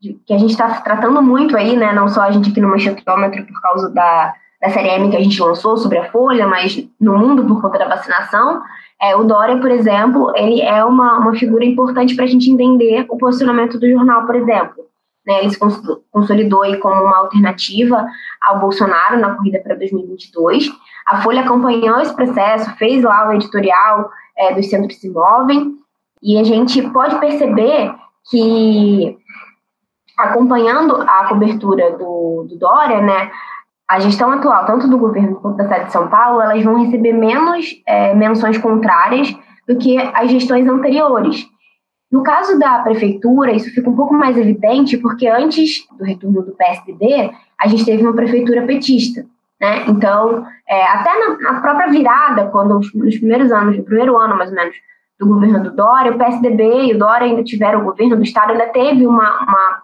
que 0.00 0.32
a 0.32 0.38
gente 0.38 0.50
está 0.50 0.80
tratando 0.80 1.22
muito 1.22 1.56
aí, 1.56 1.76
né? 1.76 1.92
Não 1.92 2.08
só 2.08 2.22
a 2.22 2.30
gente 2.30 2.50
aqui 2.50 2.60
no 2.60 2.68
Manchetômetro 2.68 3.46
por 3.46 3.60
causa 3.60 3.90
da, 3.90 4.34
da 4.60 4.70
série 4.70 4.88
M 4.88 5.10
que 5.10 5.16
a 5.16 5.22
gente 5.22 5.40
lançou 5.42 5.76
sobre 5.76 5.98
a 5.98 6.10
Folha, 6.10 6.46
mas 6.46 6.82
no 6.98 7.18
mundo 7.18 7.44
por 7.44 7.60
conta 7.60 7.78
da 7.78 7.88
vacinação, 7.88 8.62
é, 9.00 9.16
o 9.16 9.24
Dória, 9.24 9.58
por 9.58 9.70
exemplo, 9.70 10.32
ele 10.36 10.60
é 10.60 10.84
uma, 10.84 11.18
uma 11.18 11.34
figura 11.34 11.64
importante 11.64 12.14
para 12.14 12.24
a 12.24 12.28
gente 12.28 12.50
entender 12.50 13.06
o 13.08 13.16
posicionamento 13.16 13.78
do 13.78 13.88
jornal, 13.88 14.26
por 14.26 14.36
exemplo. 14.36 14.84
né, 15.26 15.40
ele 15.40 15.50
se 15.50 15.58
consolidou 16.10 16.62
aí 16.62 16.76
como 16.78 17.02
uma 17.02 17.18
alternativa 17.18 18.06
ao 18.42 18.58
Bolsonaro 18.58 19.18
na 19.18 19.34
corrida 19.34 19.60
para 19.60 19.74
2022. 19.74 20.70
A 21.06 21.22
Folha 21.22 21.42
acompanhou 21.42 22.00
esse 22.00 22.14
processo, 22.14 22.70
fez 22.76 23.02
lá 23.02 23.28
o 23.28 23.32
editorial 23.32 24.10
é, 24.36 24.54
dos 24.54 24.68
Centros 24.68 24.98
Se 24.98 25.08
Movem, 25.10 25.74
e 26.22 26.38
a 26.38 26.44
gente 26.44 26.82
pode 26.90 27.18
perceber 27.18 27.94
que, 28.30 29.16
acompanhando 30.20 30.96
a 31.02 31.26
cobertura 31.28 31.92
do, 31.92 32.46
do 32.48 32.58
Dória, 32.58 33.00
né, 33.00 33.30
a 33.88 33.98
gestão 33.98 34.30
atual, 34.30 34.66
tanto 34.66 34.88
do 34.88 34.98
governo 34.98 35.36
quanto 35.36 35.56
da 35.56 35.64
cidade 35.64 35.86
de 35.86 35.92
São 35.92 36.08
Paulo, 36.08 36.40
elas 36.40 36.62
vão 36.62 36.84
receber 36.84 37.12
menos 37.12 37.66
é, 37.86 38.14
menções 38.14 38.56
contrárias 38.56 39.34
do 39.66 39.76
que 39.76 39.98
as 39.98 40.30
gestões 40.30 40.68
anteriores. 40.68 41.46
No 42.10 42.22
caso 42.22 42.58
da 42.58 42.80
prefeitura, 42.80 43.52
isso 43.52 43.72
fica 43.72 43.88
um 43.88 43.96
pouco 43.96 44.14
mais 44.14 44.36
evidente, 44.36 44.96
porque 44.96 45.28
antes 45.28 45.86
do 45.96 46.04
retorno 46.04 46.42
do 46.42 46.52
PSDB, 46.52 47.32
a 47.58 47.68
gente 47.68 47.84
teve 47.84 48.02
uma 48.02 48.14
prefeitura 48.14 48.62
petista. 48.62 49.24
Né? 49.60 49.84
Então, 49.88 50.44
é, 50.68 50.84
até 50.86 51.10
na, 51.18 51.38
na, 51.38 51.60
própria 51.60 51.90
virada, 51.90 52.46
quando 52.46 52.80
nos 52.94 53.18
primeiros 53.18 53.52
anos, 53.52 53.76
no 53.76 53.84
primeiro 53.84 54.16
ano 54.16 54.36
mais 54.36 54.50
ou 54.50 54.56
menos, 54.56 54.74
do 55.18 55.26
governo 55.26 55.62
do 55.62 55.70
Dória, 55.70 56.12
o 56.12 56.18
PSDB 56.18 56.86
e 56.86 56.94
o 56.94 56.98
Dória 56.98 57.26
ainda 57.26 57.44
tiveram 57.44 57.80
o 57.80 57.84
governo 57.84 58.16
do 58.16 58.22
Estado, 58.22 58.52
ainda 58.52 58.68
teve 58.68 59.06
uma, 59.06 59.42
uma, 59.42 59.82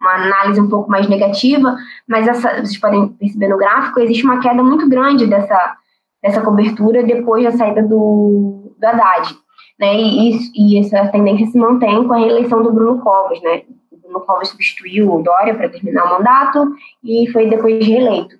uma 0.00 0.14
análise 0.14 0.60
um 0.60 0.68
pouco 0.68 0.90
mais 0.90 1.08
negativa, 1.08 1.76
mas 2.06 2.26
essa, 2.26 2.60
vocês 2.60 2.78
podem 2.78 3.08
perceber 3.08 3.48
no 3.48 3.58
gráfico, 3.58 4.00
existe 4.00 4.24
uma 4.24 4.40
queda 4.40 4.62
muito 4.62 4.88
grande 4.88 5.26
dessa, 5.26 5.76
dessa 6.22 6.40
cobertura 6.40 7.02
depois 7.02 7.44
da 7.44 7.52
saída 7.52 7.82
do, 7.82 8.74
do 8.78 8.86
Haddad. 8.86 9.36
Né? 9.78 9.94
E, 9.96 10.38
e 10.54 10.78
essa 10.78 11.08
tendência 11.08 11.46
se 11.46 11.58
mantém 11.58 12.06
com 12.06 12.12
a 12.12 12.18
reeleição 12.18 12.62
do 12.62 12.72
Bruno 12.72 13.00
Covas. 13.00 13.40
Né? 13.42 13.62
O 13.90 13.98
Bruno 13.98 14.20
Covas 14.20 14.48
substituiu 14.48 15.12
o 15.12 15.22
Dória 15.22 15.54
para 15.54 15.68
terminar 15.68 16.04
o 16.04 16.18
mandato 16.18 16.72
e 17.02 17.28
foi 17.32 17.48
depois 17.48 17.86
reeleito. 17.86 18.36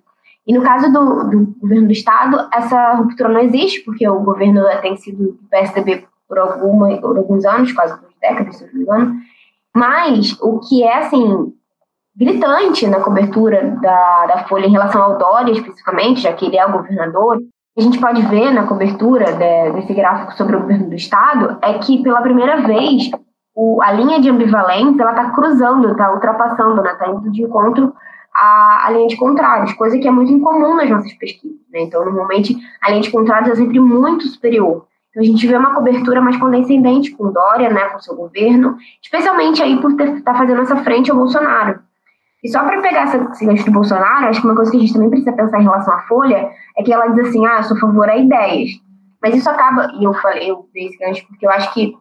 E 0.47 0.53
no 0.53 0.63
caso 0.63 0.91
do, 0.91 1.29
do, 1.29 1.55
governo 1.59 1.85
do 1.85 1.93
Estado, 1.93 2.49
essa 2.51 2.93
ruptura 2.93 3.29
não 3.29 3.39
existe, 3.41 3.81
porque 3.81 4.07
o 4.07 4.21
governo 4.21 4.63
tem 4.81 4.97
sido 4.97 5.33
do 5.33 5.47
PSDB 5.49 6.05
por, 6.27 6.39
alguma, 6.39 6.97
por 6.97 7.17
alguns 7.17 7.45
anos, 7.45 7.71
quase 7.71 7.99
duas 7.99 8.15
décadas, 8.19 8.55
se 8.57 8.65
não 8.65 8.73
me 8.73 8.81
engano. 8.81 9.19
Mas 9.75 10.37
o 10.41 10.59
que 10.59 10.83
é, 10.83 10.97
assim, 10.97 11.53
gritante 12.15 12.87
na 12.87 12.99
cobertura 12.99 13.77
da, 13.81 14.25
da 14.25 14.47
Folha 14.47 14.65
em 14.65 14.71
relação 14.71 15.01
ao 15.01 15.17
Dória, 15.17 15.51
especificamente, 15.51 16.21
já 16.21 16.33
que 16.33 16.45
ele 16.45 16.57
é 16.57 16.65
o 16.65 16.71
governador, 16.71 17.39
a 17.77 17.81
gente 17.81 17.99
pode 17.99 18.21
ver 18.23 18.51
na 18.51 18.67
cobertura 18.67 19.31
de, 19.31 19.71
desse 19.71 19.93
gráfico 19.93 20.33
sobre 20.33 20.55
o 20.55 20.61
governo 20.61 20.89
do 20.89 20.95
Estado, 20.95 21.57
é 21.61 21.77
que 21.79 22.03
pela 22.03 22.21
primeira 22.21 22.61
vez 22.61 23.09
o, 23.55 23.81
a 23.81 23.91
linha 23.91 24.19
de 24.19 24.29
ambivalência 24.29 25.03
está 25.03 25.31
cruzando, 25.31 25.91
está 25.91 26.11
ultrapassando, 26.13 26.81
está 26.81 26.91
né, 26.91 26.97
tá 26.97 27.09
indo 27.09 27.31
de 27.31 27.43
encontro 27.43 27.93
à, 28.35 28.87
à 28.87 28.91
linha 28.91 29.07
de 29.07 29.15
contrários, 29.15 29.73
coisa 29.73 29.97
que 29.97 30.07
é 30.07 30.11
muito 30.11 30.31
incomum 30.31 30.75
nas 30.75 30.89
nossas 30.89 31.13
pesquisas. 31.13 31.59
Né? 31.71 31.81
Então, 31.81 32.03
normalmente, 32.03 32.55
a 32.81 32.89
linha 32.89 33.01
de 33.01 33.11
contrários 33.11 33.51
é 33.51 33.55
sempre 33.55 33.79
muito 33.79 34.27
superior. 34.27 34.85
Então, 35.09 35.23
a 35.23 35.25
gente 35.25 35.47
vê 35.47 35.55
uma 35.55 35.73
cobertura 35.73 36.21
mais 36.21 36.37
condescendente 36.37 37.11
com 37.11 37.31
Dória, 37.31 37.69
né, 37.69 37.85
com 37.89 37.99
seu 37.99 38.15
governo, 38.15 38.77
especialmente 39.01 39.61
aí 39.61 39.79
por 39.81 39.91
estar 39.91 40.21
tá 40.21 40.35
fazendo 40.35 40.61
essa 40.61 40.77
frente 40.77 41.09
ao 41.09 41.17
Bolsonaro. 41.17 41.79
E 42.43 42.49
só 42.49 42.63
para 42.63 42.81
pegar 42.81 43.03
essa, 43.03 43.17
esse 43.51 43.65
do 43.65 43.71
Bolsonaro, 43.71 44.27
acho 44.27 44.39
que 44.39 44.47
uma 44.47 44.55
coisa 44.55 44.71
que 44.71 44.77
a 44.77 44.79
gente 44.79 44.93
também 44.93 45.09
precisa 45.09 45.33
pensar 45.33 45.59
em 45.59 45.63
relação 45.63 45.93
à 45.93 45.99
Folha 46.03 46.49
é 46.77 46.83
que 46.83 46.93
ela 46.93 47.07
diz 47.07 47.27
assim, 47.27 47.45
ah, 47.45 47.57
eu 47.57 47.63
sou 47.63 47.75
a 47.75 47.79
favor 47.79 48.09
a 48.09 48.17
ideias. 48.17 48.69
Mas 49.21 49.35
isso 49.35 49.49
acaba, 49.49 49.91
e 49.99 50.03
eu 50.03 50.13
falei, 50.13 50.49
eu 50.49 50.69
dei 50.73 50.87
esse 50.87 50.97
gancho 50.97 51.27
porque 51.27 51.45
eu 51.45 51.51
acho 51.51 51.73
que 51.73 51.93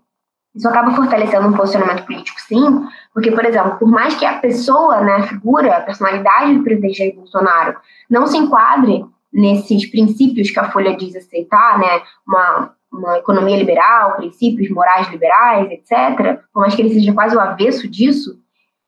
isso 0.54 0.68
acaba 0.68 0.92
fortalecendo 0.92 1.48
um 1.48 1.52
posicionamento 1.52 2.04
político, 2.04 2.40
sim, 2.40 2.86
porque, 3.12 3.30
por 3.30 3.44
exemplo, 3.44 3.78
por 3.78 3.88
mais 3.88 4.14
que 4.14 4.24
a 4.24 4.38
pessoa, 4.38 5.00
né, 5.00 5.16
a 5.16 5.22
figura, 5.22 5.76
a 5.76 5.80
personalidade 5.80 6.54
do 6.54 6.64
presidente 6.64 6.98
Jair 6.98 7.14
Bolsonaro 7.14 7.76
não 8.08 8.26
se 8.26 8.36
enquadre 8.36 9.04
nesses 9.32 9.90
princípios 9.90 10.50
que 10.50 10.58
a 10.58 10.70
Folha 10.70 10.96
diz 10.96 11.14
aceitar, 11.14 11.78
né, 11.78 12.00
uma, 12.26 12.72
uma 12.92 13.18
economia 13.18 13.56
liberal, 13.56 14.16
princípios 14.16 14.70
morais 14.70 15.08
liberais, 15.10 15.70
etc., 15.70 16.40
por 16.52 16.60
mais 16.60 16.74
que 16.74 16.82
ele 16.82 16.94
seja 16.94 17.12
quase 17.12 17.36
o 17.36 17.40
avesso 17.40 17.88
disso, 17.88 18.38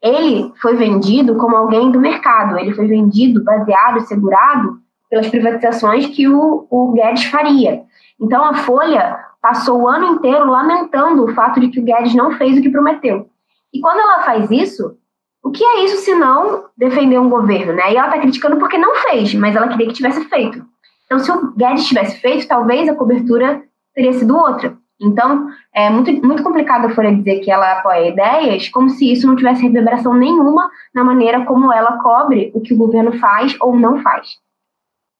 ele 0.03 0.53
foi 0.61 0.77
vendido 0.77 1.37
como 1.37 1.57
alguém 1.57 1.91
do 1.91 2.01
mercado, 2.01 2.59
ele 2.59 2.75
foi 2.75 2.87
vendido 2.87 3.45
baseado 3.45 4.01
segurado 4.01 4.79
pelas 5.11 5.29
privatizações 5.29 6.07
que 6.07 6.29
o, 6.29 6.67
o 6.71 6.93
Guedes 6.93 7.25
faria. 7.25 7.83
Então 8.19 8.43
a 8.43 8.55
Folha 8.55 9.19
passou 9.43 9.83
o 9.83 9.89
ano 9.89 10.15
inteiro 10.15 10.47
lamentando 10.47 11.25
o 11.25 11.35
fato 11.35 11.61
de 11.61 11.69
que 11.69 11.81
o 11.81 11.85
Guedes 11.85 12.15
não 12.15 12.33
fez 12.33 12.57
o 12.57 12.63
que 12.63 12.71
prometeu. 12.71 13.29
E 13.73 13.81
quando 13.81 13.99
ela 13.99 14.23
faz 14.23 14.51
isso, 14.51 14.97
o 15.43 15.51
que 15.51 15.65
é 15.65 15.85
isso 15.85 15.99
se 15.99 16.15
não 16.15 16.65
defender 16.77 17.19
um 17.19 17.31
governo, 17.31 17.73
né? 17.73 17.93
E 17.93 17.97
ela 17.97 18.09
está 18.09 18.21
criticando 18.21 18.57
porque 18.57 18.79
não 18.79 18.95
fez, 18.97 19.35
mas 19.35 19.57
ela 19.57 19.69
queria 19.69 19.87
que 19.87 19.95
tivesse 19.95 20.25
feito. 20.27 20.65
Então, 21.07 21.19
se 21.19 21.31
o 21.31 21.53
Guedes 21.53 21.87
tivesse 21.87 22.19
feito, 22.19 22.47
talvez 22.47 22.89
a 22.89 22.95
cobertura 22.95 23.63
teria 24.01 24.13
sido 24.15 24.35
outra. 24.35 24.77
Então, 25.01 25.49
é 25.75 25.89
muito, 25.89 26.13
muito 26.27 26.43
complicado 26.43 26.87
a 26.87 26.95
Folha 26.95 27.15
dizer 27.15 27.41
que 27.41 27.51
ela 27.51 27.79
apoia 27.79 28.09
ideias, 28.09 28.69
como 28.69 28.91
se 28.91 29.11
isso 29.11 29.27
não 29.27 29.37
tivesse 29.37 29.63
reverberação 29.63 30.15
nenhuma 30.15 30.71
na 30.95 31.05
maneira 31.05 31.45
como 31.45 31.73
ela 31.73 31.99
cobre 32.03 32.51
o 32.55 32.61
que 32.61 32.75
o 32.75 32.77
governo 32.77 33.19
faz 33.19 33.57
ou 33.61 33.75
não 33.79 34.03
faz. 34.03 34.39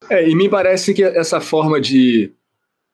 É, 0.09 0.29
e 0.29 0.35
me 0.35 0.49
parece 0.49 0.93
que 0.93 1.03
essa 1.03 1.41
forma 1.41 1.81
de, 1.81 2.33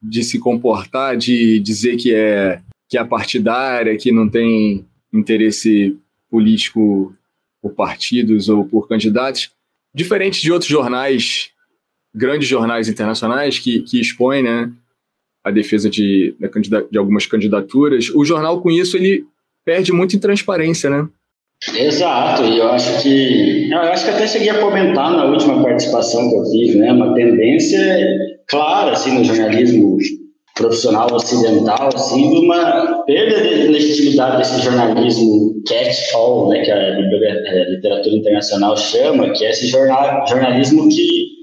de 0.02 0.22
se 0.22 0.38
comportar, 0.38 1.16
de 1.16 1.58
dizer 1.60 1.96
que 1.96 2.14
é, 2.14 2.60
que 2.88 2.96
é 2.96 3.04
partidária, 3.04 3.96
que 3.96 4.12
não 4.12 4.28
tem 4.28 4.86
interesse 5.12 5.98
político 6.30 7.14
por 7.60 7.72
partidos 7.74 8.48
ou 8.48 8.64
por 8.64 8.88
candidatos, 8.88 9.50
diferente 9.92 10.40
de 10.40 10.52
outros 10.52 10.70
jornais, 10.70 11.50
grandes 12.14 12.48
jornais 12.48 12.88
internacionais 12.88 13.58
que, 13.58 13.82
que 13.82 14.00
expõem 14.00 14.42
né, 14.42 14.72
a 15.46 15.50
defesa 15.52 15.88
de, 15.88 16.34
de 16.90 16.98
algumas 16.98 17.24
candidaturas, 17.24 18.10
o 18.10 18.24
jornal 18.24 18.60
com 18.60 18.68
isso 18.68 18.96
ele 18.96 19.24
perde 19.64 19.92
muito 19.92 20.16
em 20.16 20.18
transparência, 20.18 20.90
né? 20.90 21.06
Exato, 21.72 22.42
e 22.42 22.58
eu 22.58 22.68
acho 22.68 23.00
que 23.00 23.70
eu 23.70 23.78
acho 23.78 24.04
que 24.04 24.10
até 24.10 24.26
cheguei 24.26 24.50
a 24.50 24.58
comentar 24.58 25.12
na 25.12 25.24
última 25.24 25.62
participação 25.62 26.28
que 26.28 26.36
eu 26.36 26.44
fiz, 26.46 26.74
né, 26.74 26.92
uma 26.92 27.14
tendência 27.14 27.80
clara 28.48 28.90
assim 28.90 29.16
no 29.16 29.24
jornalismo 29.24 29.98
profissional 30.56 31.06
ocidental, 31.12 31.90
assim, 31.94 32.28
de 32.28 32.38
uma 32.38 33.04
perda 33.04 33.40
de 33.40 33.68
legitimidade 33.68 34.38
desse 34.38 34.62
jornalismo 34.62 35.62
catch-all, 35.66 36.48
né, 36.48 36.62
que 36.62 36.70
a 36.72 37.68
literatura 37.70 38.16
internacional 38.16 38.76
chama, 38.76 39.30
que 39.30 39.44
é 39.44 39.50
esse 39.50 39.68
jornal, 39.68 40.26
jornalismo 40.26 40.88
que 40.88 41.35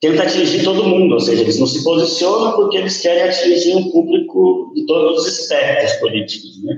tenta 0.00 0.22
atingir 0.22 0.64
todo 0.64 0.84
mundo, 0.84 1.14
ou 1.14 1.20
seja, 1.20 1.42
eles 1.42 1.58
não 1.58 1.66
se 1.66 1.84
posicionam 1.84 2.52
porque 2.52 2.78
eles 2.78 3.00
querem 3.00 3.22
atingir 3.22 3.76
um 3.76 3.90
público 3.90 4.72
de 4.74 4.86
todos 4.86 5.20
os 5.20 5.38
espectros 5.38 5.92
políticos, 5.94 6.62
né? 6.64 6.74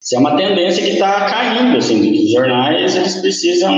Isso 0.00 0.14
é 0.14 0.18
uma 0.18 0.36
tendência 0.36 0.84
que 0.84 0.92
está 0.92 1.26
caindo, 1.26 1.78
assim, 1.78 2.12
os 2.12 2.30
jornais, 2.30 2.94
eles 2.94 3.16
precisam, 3.16 3.72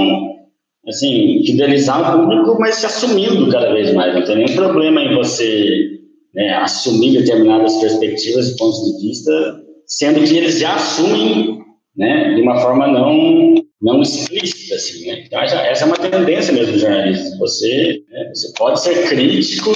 assim, 0.86 1.42
fidelizar 1.46 2.16
o 2.16 2.20
público, 2.20 2.56
mas 2.60 2.76
se 2.76 2.86
assumindo 2.86 3.50
cada 3.50 3.72
vez 3.72 3.94
mais, 3.94 4.14
não 4.14 4.24
tem 4.24 4.36
nenhum 4.36 4.54
problema 4.54 5.00
em 5.00 5.14
você 5.14 5.98
né, 6.34 6.54
assumir 6.56 7.18
determinadas 7.18 7.76
perspectivas 7.76 8.50
e 8.50 8.56
pontos 8.56 8.80
de 8.84 9.08
vista, 9.08 9.60
sendo 9.86 10.22
que 10.22 10.36
eles 10.36 10.58
já 10.58 10.74
assumem, 10.74 11.58
né, 11.98 12.34
de 12.34 12.40
uma 12.40 12.58
forma 12.60 12.86
não 12.86 13.54
não 13.80 14.02
explícita, 14.02 14.74
assim, 14.74 15.06
né? 15.06 15.22
Então, 15.24 15.40
essa 15.40 15.84
é 15.84 15.86
uma 15.86 15.96
tendência 15.96 16.52
mesmo 16.52 16.72
do 16.72 16.78
jornalismo. 16.80 17.38
Você, 17.38 18.02
né, 18.10 18.30
você 18.34 18.52
pode 18.58 18.80
ser 18.80 19.08
crítico 19.08 19.72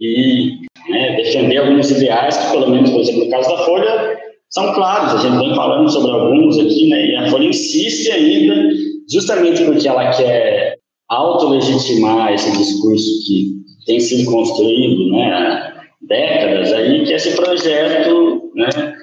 e 0.00 0.52
né, 0.88 1.16
defender 1.16 1.56
alguns 1.56 1.90
ideais 1.90 2.36
que, 2.36 2.50
pelo 2.52 2.70
menos, 2.70 2.90
por 2.90 3.00
exemplo, 3.00 3.24
no 3.24 3.30
caso 3.30 3.48
da 3.48 3.64
Folha, 3.64 4.18
são 4.50 4.72
claros. 4.74 5.14
A 5.20 5.28
gente 5.28 5.38
vem 5.38 5.54
falando 5.54 5.88
sobre 5.88 6.12
alguns 6.12 6.58
aqui, 6.58 6.88
né? 6.88 7.06
E 7.06 7.16
a 7.16 7.28
Folha 7.28 7.48
insiste 7.48 8.10
ainda, 8.12 8.70
justamente 9.10 9.64
porque 9.64 9.88
ela 9.88 10.10
quer 10.12 10.76
autolegitimar 11.08 12.32
esse 12.32 12.56
discurso 12.56 13.26
que 13.26 13.52
tem 13.84 13.98
sido 13.98 14.30
construído, 14.30 15.10
né? 15.10 15.32
Há 15.32 15.74
décadas 16.02 16.72
aí, 16.72 17.04
que 17.04 17.12
é 17.12 17.16
esse 17.16 17.34
projeto, 17.34 18.50
né? 18.54 18.94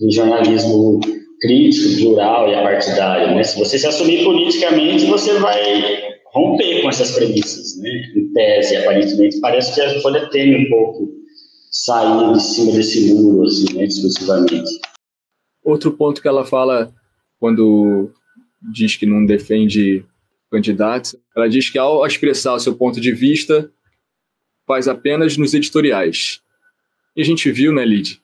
Do 0.00 0.10
jornalismo 0.10 1.00
crítico, 1.46 1.96
plural 1.96 2.48
e 2.48 2.54
apartidário. 2.54 3.34
Né? 3.34 3.44
Se 3.44 3.58
você 3.58 3.78
se 3.78 3.86
assumir 3.86 4.24
politicamente, 4.24 5.06
você 5.06 5.38
vai 5.38 6.16
romper 6.32 6.82
com 6.82 6.88
essas 6.88 7.12
premissas. 7.12 7.78
Né? 7.78 7.90
Em 8.16 8.32
tese, 8.32 8.76
aparentemente, 8.76 9.40
parece 9.40 9.74
que 9.74 9.80
a 9.80 10.00
Folha 10.00 10.28
tem 10.30 10.66
um 10.66 10.68
pouco 10.68 11.08
sair 11.70 12.32
de 12.32 12.42
cima 12.42 12.72
desse 12.72 13.12
muro, 13.14 13.44
assim, 13.44 13.74
né, 13.74 13.86
discursivamente. 13.86 14.80
Outro 15.62 15.92
ponto 15.92 16.22
que 16.22 16.28
ela 16.28 16.44
fala 16.44 16.92
quando 17.38 18.10
diz 18.72 18.96
que 18.96 19.04
não 19.04 19.24
defende 19.26 20.04
candidatos, 20.50 21.16
ela 21.36 21.48
diz 21.48 21.68
que 21.68 21.78
ao 21.78 22.06
expressar 22.06 22.54
o 22.54 22.60
seu 22.60 22.74
ponto 22.74 23.00
de 23.00 23.12
vista, 23.12 23.70
faz 24.66 24.88
apenas 24.88 25.36
nos 25.36 25.54
editoriais. 25.54 26.40
E 27.14 27.20
a 27.20 27.24
gente 27.24 27.50
viu, 27.50 27.72
né, 27.72 27.84
Lid, 27.84 28.20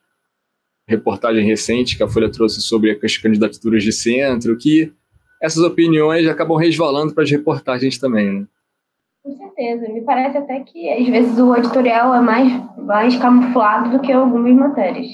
reportagem 0.89 1.45
recente 1.45 1.97
que 1.97 2.03
a 2.03 2.09
Folha 2.09 2.31
trouxe 2.31 2.61
sobre 2.61 2.99
as 3.03 3.17
candidaturas 3.17 3.83
de 3.83 3.93
centro, 3.93 4.57
que 4.57 4.93
essas 5.41 5.63
opiniões 5.63 6.27
acabam 6.29 6.57
resvalando 6.57 7.15
para 7.15 7.25
as 7.25 7.31
reportagens 7.31 7.99
também, 7.99 8.33
né? 8.33 8.47
Com 9.25 9.37
certeza. 9.37 9.89
Me 9.89 10.01
parece 10.03 10.39
até 10.39 10.61
que, 10.61 10.89
às 10.91 11.09
vezes, 11.09 11.39
o 11.39 11.55
editorial 11.57 12.15
é 12.15 12.21
mais, 12.21 12.77
mais 12.79 13.17
camuflado 13.17 13.91
do 13.97 14.01
que 14.01 14.13
algumas 14.13 14.55
matérias. 14.55 15.09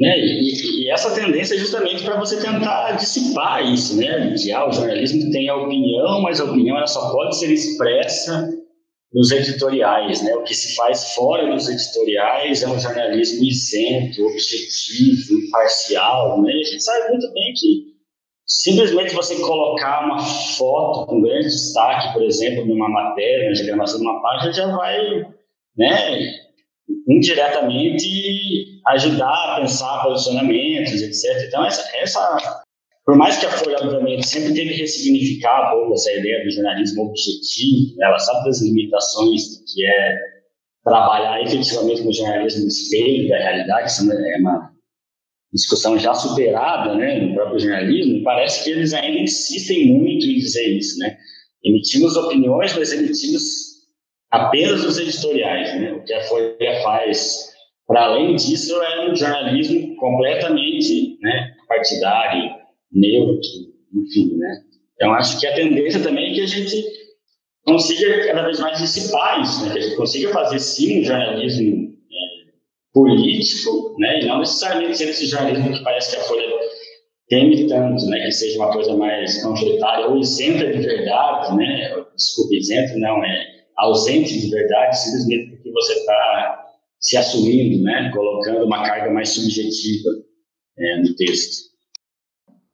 Né? 0.00 0.16
E, 0.16 0.84
e, 0.84 0.90
essa 0.90 1.12
tendência 1.12 1.54
é 1.54 1.58
justamente 1.58 2.04
para 2.04 2.18
você 2.18 2.40
tentar 2.40 2.92
dissipar 2.92 3.64
isso, 3.64 3.96
né? 3.96 4.30
De, 4.30 4.52
ah, 4.52 4.68
o 4.68 4.72
jornalismo 4.72 5.30
tem 5.30 5.48
a 5.48 5.56
opinião, 5.56 6.20
mas 6.22 6.40
a 6.40 6.44
opinião 6.44 6.76
ela 6.76 6.86
só 6.86 7.10
pode 7.12 7.36
ser 7.36 7.52
expressa 7.52 8.48
nos 9.12 9.30
editoriais, 9.30 10.22
né? 10.22 10.34
O 10.34 10.42
que 10.42 10.54
se 10.54 10.74
faz 10.74 11.14
fora 11.14 11.50
dos 11.50 11.68
editoriais 11.68 12.62
é 12.62 12.68
um 12.68 12.78
jornalismo 12.78 13.44
isento, 13.44 14.22
objetivo, 14.26 15.38
imparcial, 15.46 16.42
né? 16.42 16.52
A 16.52 16.64
gente 16.64 16.82
sabe 16.82 17.10
muito 17.10 17.32
bem 17.32 17.52
que 17.54 17.94
simplesmente 18.46 19.14
você 19.14 19.36
colocar 19.40 20.04
uma 20.04 20.18
foto 20.18 21.06
com 21.06 21.22
grande 21.22 21.46
destaque, 21.46 22.12
por 22.12 22.22
exemplo, 22.22 22.66
numa 22.66 22.88
matéria, 22.88 23.48
na 23.48 23.54
diagramação 23.54 23.98
de 23.98 24.06
uma 24.06 24.20
página, 24.20 24.52
já 24.52 24.76
vai, 24.76 25.26
né? 25.76 26.48
Indiretamente 27.08 28.80
ajudar 28.88 29.56
a 29.56 29.60
pensar 29.60 30.02
posicionamentos, 30.02 31.00
etc. 31.02 31.46
Então, 31.46 31.64
essa, 31.64 31.96
essa 31.96 32.62
por 33.08 33.16
mais 33.16 33.38
que 33.38 33.46
a 33.46 33.50
Folha, 33.50 33.78
obviamente, 33.80 34.28
sempre 34.28 34.52
teve 34.52 34.74
que 34.74 34.82
ressignificar 34.82 35.68
um 35.68 35.78
pouco 35.78 35.94
essa 35.94 36.12
ideia 36.12 36.44
do 36.44 36.50
jornalismo 36.50 37.06
objetivo, 37.06 37.96
né? 37.96 38.06
ela 38.06 38.18
sabe 38.18 38.44
das 38.44 38.60
limitações 38.60 39.62
que 39.72 39.86
é 39.86 40.18
trabalhar 40.84 41.42
efetivamente 41.42 42.02
com 42.02 42.10
o 42.10 42.12
jornalismo 42.12 42.68
espelho 42.68 43.30
da 43.30 43.38
realidade, 43.38 43.90
isso 43.90 44.12
é 44.12 44.36
uma 44.36 44.74
discussão 45.54 45.98
já 45.98 46.12
superada 46.12 46.96
né, 46.96 47.18
no 47.20 47.34
próprio 47.34 47.58
jornalismo, 47.58 48.22
parece 48.22 48.62
que 48.62 48.72
eles 48.72 48.92
ainda 48.92 49.20
insistem 49.20 49.86
muito 49.86 50.26
em 50.26 50.36
dizer 50.36 50.68
isso. 50.76 50.98
Né? 50.98 51.16
Emitimos 51.64 52.14
opiniões, 52.14 52.76
mas 52.76 52.92
emitimos 52.92 53.42
apenas 54.30 54.84
os 54.84 54.98
editoriais. 54.98 55.80
Né? 55.80 55.94
O 55.94 56.04
que 56.04 56.12
a 56.12 56.24
Folha 56.24 56.82
faz, 56.82 57.54
para 57.86 58.04
além 58.04 58.36
disso, 58.36 58.78
é 58.82 59.10
um 59.10 59.16
jornalismo 59.16 59.96
completamente 59.96 61.16
né, 61.22 61.54
partidário, 61.66 62.57
neutro, 62.92 63.48
enfim, 63.94 64.36
né? 64.36 64.62
Então, 64.94 65.12
acho 65.14 65.38
que 65.38 65.46
a 65.46 65.54
tendência 65.54 66.02
também 66.02 66.32
é 66.32 66.34
que 66.34 66.40
a 66.40 66.46
gente 66.46 66.84
consiga 67.64 68.26
cada 68.26 68.42
vez 68.42 68.58
mais 68.58 68.78
dissipar 68.78 69.42
isso, 69.42 69.64
né? 69.64 69.72
Que 69.72 69.78
a 69.78 69.82
gente 69.82 69.96
consiga 69.96 70.30
fazer, 70.30 70.58
sim, 70.58 71.00
um 71.00 71.04
jornalismo 71.04 71.86
é, 71.86 72.52
político, 72.92 73.96
né? 73.98 74.20
E 74.20 74.26
não 74.26 74.40
necessariamente 74.40 74.98
ser 74.98 75.08
esse 75.08 75.26
jornalismo 75.26 75.72
que 75.72 75.84
parece 75.84 76.10
que 76.10 76.20
a 76.20 76.24
Folha 76.24 76.48
teme 77.28 77.68
tanto, 77.68 78.06
né? 78.06 78.24
Que 78.24 78.32
seja 78.32 78.58
uma 78.58 78.72
coisa 78.72 78.96
mais 78.96 79.42
panfletária 79.42 80.08
ou 80.08 80.18
isenta 80.18 80.66
de 80.66 80.78
verdade, 80.78 81.56
né? 81.56 82.04
Desculpe, 82.16 82.56
isenta 82.56 82.96
não, 82.98 83.22
é 83.24 83.58
ausente 83.76 84.40
de 84.40 84.50
verdade, 84.50 84.98
simplesmente 84.98 85.50
porque 85.50 85.70
você 85.70 85.92
está 85.92 86.64
se 87.00 87.16
assumindo, 87.16 87.84
né? 87.84 88.10
Colocando 88.12 88.64
uma 88.64 88.82
carga 88.82 89.12
mais 89.12 89.28
subjetiva 89.28 90.10
é, 90.76 90.96
no 91.02 91.14
texto. 91.14 91.68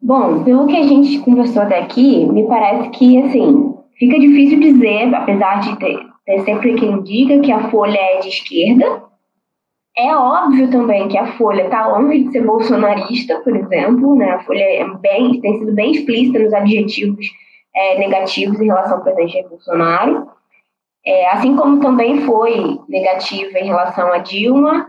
Bom, 0.04 0.44
pelo 0.44 0.66
que 0.66 0.76
a 0.76 0.82
gente 0.82 1.18
conversou 1.20 1.62
até 1.62 1.78
aqui, 1.78 2.26
me 2.26 2.46
parece 2.46 2.90
que, 2.90 3.22
assim, 3.22 3.74
fica 3.98 4.20
difícil 4.20 4.60
dizer, 4.60 5.14
apesar 5.14 5.60
de 5.60 5.78
ter, 5.78 5.98
ter 6.26 6.40
sempre 6.44 6.74
quem 6.74 7.02
diga 7.02 7.40
que 7.40 7.50
a 7.50 7.70
Folha 7.70 7.98
é 7.98 8.18
de 8.18 8.28
esquerda. 8.28 9.02
É 9.96 10.14
óbvio 10.14 10.70
também 10.70 11.08
que 11.08 11.16
a 11.16 11.32
Folha 11.38 11.62
está 11.62 11.86
longe 11.86 12.24
de 12.24 12.32
ser 12.32 12.44
bolsonarista, 12.44 13.40
por 13.40 13.56
exemplo, 13.56 14.14
né? 14.14 14.32
A 14.32 14.40
Folha 14.40 14.62
é 14.62 14.86
bem, 14.98 15.40
tem 15.40 15.58
sido 15.58 15.72
bem 15.72 15.92
explícita 15.92 16.38
nos 16.38 16.52
adjetivos 16.52 17.26
é, 17.74 17.98
negativos 17.98 18.60
em 18.60 18.66
relação 18.66 18.98
ao 18.98 19.02
presidente 19.02 19.48
Bolsonaro. 19.48 20.28
É, 21.06 21.30
assim 21.30 21.56
como 21.56 21.80
também 21.80 22.20
foi 22.20 22.78
negativa 22.90 23.58
em 23.58 23.68
relação 23.68 24.12
a 24.12 24.18
Dilma 24.18 24.86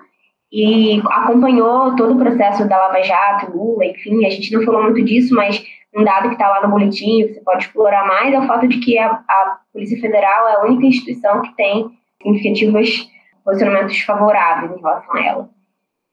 e 0.56 1.02
acompanhou 1.08 1.98
todo 1.98 2.14
o 2.14 2.18
processo 2.18 2.66
da 2.66 2.78
Lava 2.78 3.04
Jato, 3.04 3.52
Lula, 3.52 3.88
enfim, 3.88 4.26
a 4.26 4.30
gente 4.30 4.54
não 4.54 4.64
falou 4.64 4.84
muito 4.84 5.04
disso, 5.04 5.36
mas 5.36 5.62
um 5.94 6.02
dado 6.02 6.30
que 6.30 6.36
está 6.36 6.48
lá 6.48 6.66
no 6.66 6.72
boletim, 6.72 7.28
você 7.28 7.42
pode 7.42 7.66
explorar 7.66 8.08
mais, 8.08 8.34
é 8.34 8.40
o 8.40 8.48
fato 8.48 8.66
de 8.66 8.80
que 8.80 8.98
a, 8.98 9.12
a 9.12 9.60
Polícia 9.74 10.00
Federal 10.00 10.48
é 10.48 10.56
a 10.56 10.64
única 10.64 10.86
instituição 10.86 11.42
que 11.42 11.54
tem 11.58 11.92
significativos 12.22 13.10
posicionamentos 13.44 14.00
favoráveis 14.00 14.72
em 14.72 14.80
relação 14.80 15.14
a 15.14 15.26
ela. 15.26 15.50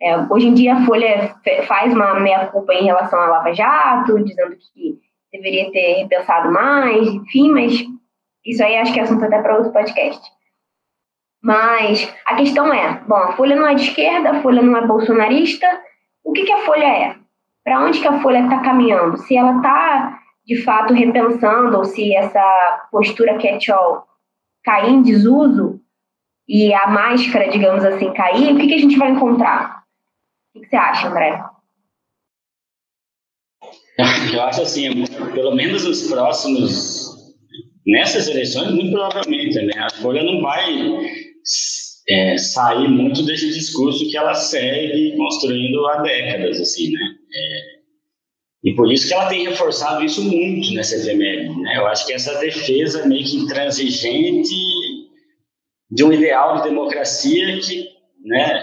É, 0.02 0.16
hoje 0.28 0.48
em 0.48 0.54
dia, 0.54 0.74
a 0.74 0.86
Folha 0.86 1.36
faz 1.68 1.94
uma 1.94 2.18
meia-culpa 2.18 2.74
em 2.74 2.86
relação 2.86 3.20
à 3.20 3.26
Lava 3.26 3.52
Jato, 3.52 4.24
dizendo 4.24 4.56
que 4.56 4.98
deveria 5.32 5.70
ter 5.70 6.02
repensado 6.02 6.50
mais, 6.50 7.06
enfim, 7.06 7.52
mas 7.52 7.84
isso 8.44 8.64
aí 8.64 8.76
acho 8.76 8.92
que 8.92 8.98
é 8.98 9.04
assunto 9.04 9.24
até 9.24 9.40
para 9.40 9.56
outro 9.56 9.72
podcast. 9.72 10.20
Mas 11.42 12.08
a 12.24 12.36
questão 12.36 12.72
é, 12.72 13.00
bom, 13.06 13.16
a 13.16 13.32
Folha 13.32 13.56
não 13.56 13.66
é 13.66 13.74
de 13.74 13.82
esquerda, 13.82 14.30
a 14.30 14.42
Folha 14.42 14.62
não 14.62 14.76
é 14.76 14.86
bolsonarista, 14.86 15.66
o 16.22 16.32
que, 16.32 16.44
que 16.44 16.52
a 16.52 16.64
Folha 16.64 16.84
é? 16.84 17.16
Para 17.64 17.84
onde 17.84 18.00
que 18.00 18.06
a 18.06 18.20
Folha 18.20 18.44
está 18.44 18.60
caminhando? 18.60 19.18
Se 19.18 19.36
ela 19.36 19.56
está, 19.56 20.20
de 20.46 20.62
fato, 20.62 20.94
repensando, 20.94 21.76
ou 21.76 21.84
se 21.84 22.14
essa 22.14 22.88
postura 22.92 23.38
catch-all 23.38 24.06
cair 24.64 24.90
em 24.90 25.02
desuso, 25.02 25.80
e 26.48 26.72
a 26.74 26.86
máscara, 26.86 27.48
digamos 27.48 27.84
assim, 27.84 28.12
cair, 28.12 28.54
o 28.54 28.58
que, 28.58 28.66
que 28.66 28.74
a 28.74 28.78
gente 28.78 28.98
vai 28.98 29.10
encontrar? 29.10 29.84
O 30.50 30.58
que, 30.58 30.64
que 30.64 30.70
você 30.70 30.76
acha, 30.76 31.08
André? 31.08 31.42
Eu 34.34 34.42
acho 34.42 34.62
assim, 34.62 35.04
pelo 35.34 35.54
menos 35.54 35.86
nos 35.86 36.08
próximos, 36.08 37.34
nessas 37.86 38.28
eleições, 38.28 38.72
muito 38.72 38.92
provavelmente, 38.92 39.60
né? 39.62 39.72
A 39.78 39.90
Folha 39.90 40.22
não 40.22 40.40
vai 40.40 41.21
é, 42.08 42.36
sair 42.38 42.88
muito 42.88 43.24
desse 43.24 43.48
discurso 43.52 44.08
que 44.10 44.16
ela 44.16 44.34
segue 44.34 45.16
construindo 45.16 45.86
há 45.88 46.02
décadas, 46.02 46.60
assim, 46.60 46.90
né? 46.90 47.16
É, 47.34 47.82
e 48.64 48.74
por 48.74 48.92
isso 48.92 49.08
que 49.08 49.14
ela 49.14 49.28
tem 49.28 49.48
reforçado 49.48 50.04
isso 50.04 50.22
muito 50.22 50.72
nessa 50.74 50.96
efeméride, 50.96 51.60
né? 51.60 51.76
Eu 51.76 51.86
acho 51.86 52.06
que 52.06 52.12
essa 52.12 52.38
defesa 52.38 53.06
meio 53.06 53.24
que 53.24 53.36
intransigente 53.36 54.54
de 55.90 56.04
um 56.04 56.12
ideal 56.12 56.56
de 56.56 56.68
democracia 56.68 57.60
que, 57.60 57.88
né, 58.24 58.56
é, 58.56 58.62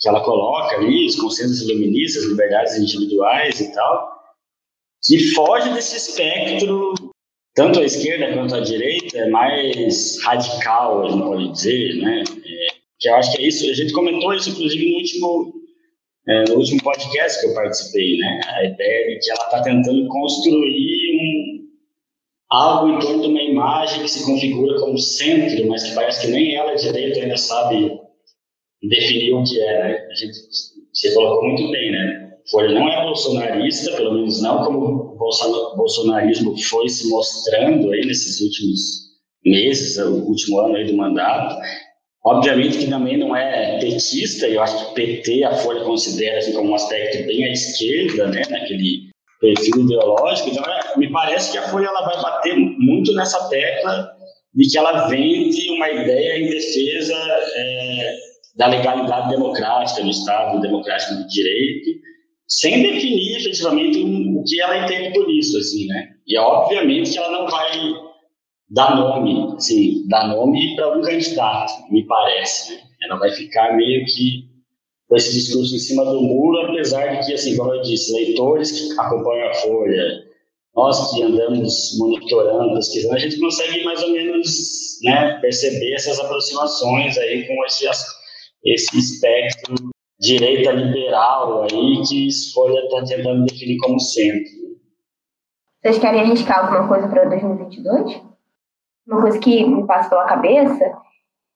que 0.00 0.08
ela 0.08 0.24
coloca 0.24 0.76
ali, 0.76 1.06
os 1.06 1.16
consensos 1.16 1.60
iluministas, 1.60 2.24
liberdades 2.24 2.78
individuais 2.78 3.60
e 3.60 3.72
tal, 3.74 4.16
que 5.04 5.18
foge 5.34 5.72
desse 5.74 5.96
espectro 5.96 6.94
tanto 7.56 7.80
a 7.80 7.84
esquerda 7.84 8.34
quanto 8.34 8.54
a 8.54 8.60
direita 8.60 9.16
é 9.16 9.30
mais 9.30 10.22
radical, 10.22 11.06
a 11.06 11.08
gente 11.08 11.22
pode 11.22 11.52
dizer, 11.52 11.96
né? 11.96 12.22
É, 12.22 12.66
que 13.00 13.08
eu 13.08 13.14
acho 13.16 13.32
que 13.32 13.42
é 13.42 13.48
isso. 13.48 13.68
A 13.68 13.72
gente 13.72 13.94
comentou 13.94 14.34
isso, 14.34 14.50
inclusive, 14.50 14.90
no 14.90 14.98
último, 14.98 15.54
é, 16.28 16.44
no 16.50 16.56
último 16.56 16.82
podcast 16.82 17.40
que 17.40 17.46
eu 17.46 17.54
participei, 17.54 18.18
né? 18.18 18.40
A 18.46 18.64
ideia 18.64 19.08
de 19.08 19.18
que 19.20 19.30
ela 19.30 19.44
está 19.44 19.62
tentando 19.62 20.06
construir 20.06 21.16
um, 21.18 21.66
algo 22.50 22.90
em 22.90 22.98
torno 22.98 23.22
de 23.22 23.28
uma 23.28 23.42
imagem 23.42 24.02
que 24.02 24.10
se 24.10 24.26
configura 24.26 24.78
como 24.78 24.98
centro, 24.98 25.66
mas 25.66 25.82
que 25.82 25.94
parece 25.94 26.26
que 26.26 26.32
nem 26.32 26.56
ela 26.56 26.74
direito 26.74 27.20
ainda 27.20 27.38
sabe 27.38 27.98
definir 28.82 29.32
o 29.32 29.42
que 29.42 29.58
é, 29.58 29.82
né? 29.82 30.08
A 30.10 30.14
gente, 30.14 30.36
você 30.92 31.14
colocou 31.14 31.48
muito 31.48 31.70
bem, 31.70 31.90
né? 31.90 32.25
Folha 32.50 32.72
não 32.72 32.88
é 32.88 33.02
bolsonarista, 33.02 33.96
pelo 33.96 34.14
menos 34.14 34.40
não 34.40 34.64
como 34.64 35.16
o 35.18 35.76
bolsonarismo 35.76 36.56
foi 36.62 36.88
se 36.88 37.08
mostrando 37.08 37.90
aí 37.92 38.06
nesses 38.06 38.40
últimos 38.40 39.06
meses, 39.44 39.96
o 39.98 40.24
último 40.24 40.60
ano 40.60 40.76
aí 40.76 40.86
do 40.86 40.96
mandato. 40.96 41.56
Obviamente 42.24 42.78
que 42.78 42.88
também 42.88 43.16
não 43.16 43.34
é 43.34 43.78
petista, 43.78 44.48
eu 44.48 44.60
acho 44.62 44.88
que 44.88 44.94
PT 44.94 45.44
a 45.44 45.54
Folha 45.56 45.84
considera 45.84 46.38
assim, 46.38 46.52
como 46.52 46.70
um 46.70 46.74
aspecto 46.74 47.26
bem 47.26 47.44
à 47.44 47.52
esquerda, 47.52 48.28
né, 48.28 48.42
naquele 48.50 49.10
perfil 49.40 49.82
ideológico. 49.82 50.50
Então, 50.50 50.64
é, 50.64 50.98
me 50.98 51.10
parece 51.10 51.52
que 51.52 51.58
a 51.58 51.68
Folha 51.68 51.86
ela 51.86 52.04
vai 52.04 52.20
bater 52.20 52.56
muito 52.56 53.12
nessa 53.14 53.48
tecla 53.48 54.08
de 54.54 54.68
que 54.68 54.78
ela 54.78 55.08
vende 55.08 55.70
uma 55.70 55.88
ideia 55.90 56.38
em 56.38 56.48
defesa 56.48 57.14
é, 57.54 58.16
da 58.56 58.66
legalidade 58.68 59.30
democrática 59.30 60.02
do 60.02 60.10
Estado 60.10 60.60
democrático 60.60 61.14
de 61.14 61.28
direito 61.28 62.06
sem 62.48 62.82
definir 62.82 63.36
efetivamente 63.36 63.98
o 64.02 64.44
que 64.44 64.60
ela 64.60 64.84
entende 64.84 65.12
por 65.12 65.28
isso, 65.30 65.58
assim, 65.58 65.86
né? 65.86 66.10
E 66.26 66.38
obviamente 66.38 67.12
que 67.12 67.18
ela 67.18 67.30
não 67.30 67.48
vai 67.48 67.70
dar 68.70 68.96
nome, 68.96 69.54
assim, 69.56 70.06
dar 70.08 70.28
nome 70.28 70.74
para 70.76 70.86
algum 70.86 71.02
candidato, 71.02 71.72
me 71.90 72.06
parece, 72.06 72.74
né? 72.74 72.80
Ela 73.04 73.18
vai 73.18 73.30
ficar 73.30 73.76
meio 73.76 74.04
que 74.06 74.46
com 75.08 75.16
esse 75.16 75.32
discurso 75.32 75.74
em 75.74 75.78
cima 75.78 76.04
do 76.04 76.20
muro, 76.20 76.66
apesar 76.66 77.06
de 77.06 77.26
que, 77.26 77.32
assim, 77.32 77.56
como 77.56 77.74
eu 77.74 77.82
disse, 77.82 78.12
leitores 78.12 78.72
que 78.72 78.98
acompanham 78.98 79.50
a 79.50 79.54
Folha, 79.54 80.24
nós 80.74 81.12
que 81.12 81.22
andamos 81.22 81.96
monitorando, 81.98 82.74
pesquisando, 82.74 83.14
a 83.14 83.18
gente 83.18 83.38
consegue 83.38 83.84
mais 83.84 84.02
ou 84.02 84.10
menos 84.10 84.98
né, 85.04 85.38
perceber 85.40 85.94
essas 85.94 86.18
aproximações 86.18 87.16
aí 87.18 87.46
com 87.46 87.64
esse, 87.64 87.86
esse 88.64 88.98
espectro 88.98 89.95
direita 90.18 90.72
liberal 90.72 91.62
aí 91.62 92.02
que 92.08 92.28
Escolha 92.28 92.80
está 92.80 93.04
tentando 93.04 93.44
definir 93.44 93.78
como 93.78 94.00
centro. 94.00 94.66
Vocês 95.82 95.98
querem 95.98 96.20
arriscar 96.20 96.64
alguma 96.64 96.88
coisa 96.88 97.08
para 97.08 97.24
2022? 97.26 98.22
Uma 99.06 99.20
coisa 99.20 99.38
que 99.38 99.64
me 99.64 99.86
passa 99.86 100.08
pela 100.08 100.24
cabeça 100.24 100.84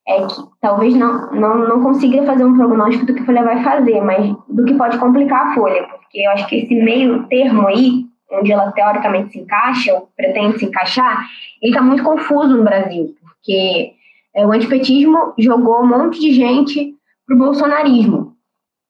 é 0.06 0.26
que 0.26 0.34
talvez 0.60 0.94
não, 0.94 1.32
não, 1.32 1.68
não 1.68 1.82
consiga 1.82 2.24
fazer 2.24 2.44
um 2.44 2.56
prognóstico 2.56 3.06
do 3.06 3.14
que 3.14 3.20
a 3.20 3.24
Folha 3.24 3.42
vai 3.42 3.62
fazer, 3.62 4.00
mas 4.00 4.34
do 4.48 4.64
que 4.64 4.74
pode 4.74 4.98
complicar 4.98 5.48
a 5.48 5.54
Folha, 5.54 5.82
porque 5.84 6.20
eu 6.20 6.30
acho 6.30 6.46
que 6.46 6.56
esse 6.56 6.74
meio 6.74 7.26
termo 7.28 7.66
aí, 7.66 8.06
onde 8.30 8.52
ela 8.52 8.70
teoricamente 8.72 9.32
se 9.32 9.40
encaixa, 9.40 9.94
ou 9.94 10.08
pretende 10.16 10.58
se 10.58 10.66
encaixar, 10.66 11.26
ele 11.60 11.72
está 11.72 11.82
muito 11.82 12.02
confuso 12.02 12.56
no 12.56 12.64
Brasil, 12.64 13.14
porque 13.20 13.92
é, 14.34 14.46
o 14.46 14.52
antipetismo 14.52 15.34
jogou 15.38 15.82
um 15.82 15.88
monte 15.88 16.20
de 16.20 16.32
gente 16.32 16.94
para 17.26 17.34
o 17.34 17.38
bolsonarismo. 17.38 18.29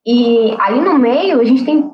E 0.06 0.56
ali 0.58 0.80
no 0.80 0.98
meio 0.98 1.40
a 1.40 1.44
gente 1.44 1.64
tem 1.64 1.90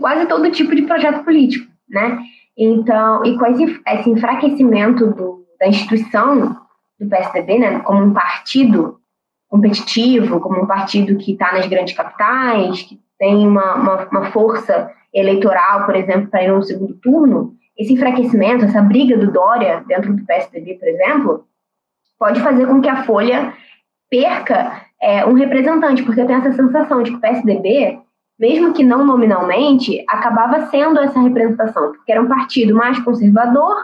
quase 0.00 0.26
todo 0.26 0.50
tipo 0.50 0.74
de 0.74 0.82
projeto 0.82 1.24
político, 1.24 1.70
né? 1.88 2.18
Então, 2.56 3.24
e 3.24 3.36
com 3.36 3.46
esse, 3.46 3.80
esse 3.86 4.10
enfraquecimento 4.10 5.08
do, 5.10 5.44
da 5.58 5.66
instituição 5.66 6.56
do 6.98 7.08
PSDB, 7.08 7.58
né, 7.58 7.80
como 7.80 8.04
um 8.04 8.12
partido 8.12 9.00
competitivo, 9.48 10.40
como 10.40 10.62
um 10.62 10.66
partido 10.66 11.16
que 11.16 11.32
está 11.32 11.52
nas 11.52 11.66
grandes 11.66 11.94
capitais, 11.94 12.82
que 12.82 13.00
tem 13.18 13.46
uma, 13.46 13.74
uma, 13.74 14.08
uma 14.08 14.24
força 14.30 14.90
eleitoral, 15.12 15.84
por 15.84 15.96
exemplo, 15.96 16.28
para 16.28 16.44
ir 16.44 16.52
no 16.52 16.62
segundo 16.62 16.94
turno, 16.94 17.54
esse 17.76 17.92
enfraquecimento, 17.92 18.64
essa 18.64 18.80
briga 18.80 19.16
do 19.16 19.32
Dória 19.32 19.84
dentro 19.86 20.14
do 20.14 20.24
PSDB, 20.24 20.74
por 20.74 20.88
exemplo, 20.88 21.46
pode 22.18 22.40
fazer 22.40 22.66
com 22.66 22.80
que 22.80 22.88
a 22.88 23.04
Folha 23.04 23.52
perca 24.08 24.82
é, 25.04 25.26
um 25.26 25.34
representante, 25.34 26.02
porque 26.02 26.22
eu 26.22 26.26
tenho 26.26 26.38
essa 26.38 26.52
sensação 26.52 27.02
de 27.02 27.10
que 27.10 27.16
o 27.18 27.20
PSDB, 27.20 27.98
mesmo 28.40 28.72
que 28.72 28.82
não 28.82 29.04
nominalmente, 29.04 30.02
acabava 30.08 30.66
sendo 30.68 30.98
essa 30.98 31.20
representação, 31.20 31.92
porque 31.92 32.10
era 32.10 32.22
um 32.22 32.26
partido 32.26 32.74
mais 32.74 32.98
conservador, 33.00 33.76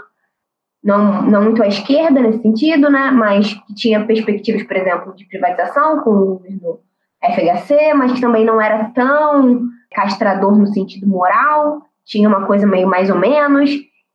não, 0.83 1.21
não 1.23 1.43
muito 1.43 1.63
à 1.63 1.67
esquerda 1.67 2.23
nesse 2.23 2.41
sentido, 2.41 2.89
né, 2.89 3.11
mas 3.11 3.53
que 3.53 3.75
tinha 3.75 4.07
perspectivas, 4.07 4.63
por 4.63 4.77
exemplo, 4.79 5.15
de 5.15 5.27
privatização 5.27 6.01
com 6.01 6.11
o 6.11 6.27
governo 6.39 6.81
FHC, 7.23 7.93
mas 7.93 8.13
que 8.13 8.21
também 8.23 8.47
não 8.47 8.59
era 8.59 8.85
tão 8.95 9.61
castrador 9.93 10.57
no 10.57 10.69
sentido 10.69 11.07
moral, 11.07 11.83
tinha 12.07 12.27
uma 12.27 12.47
coisa 12.47 12.67
meio 12.67 12.89
mais 12.89 13.11
ou 13.11 13.19
menos. 13.19 13.71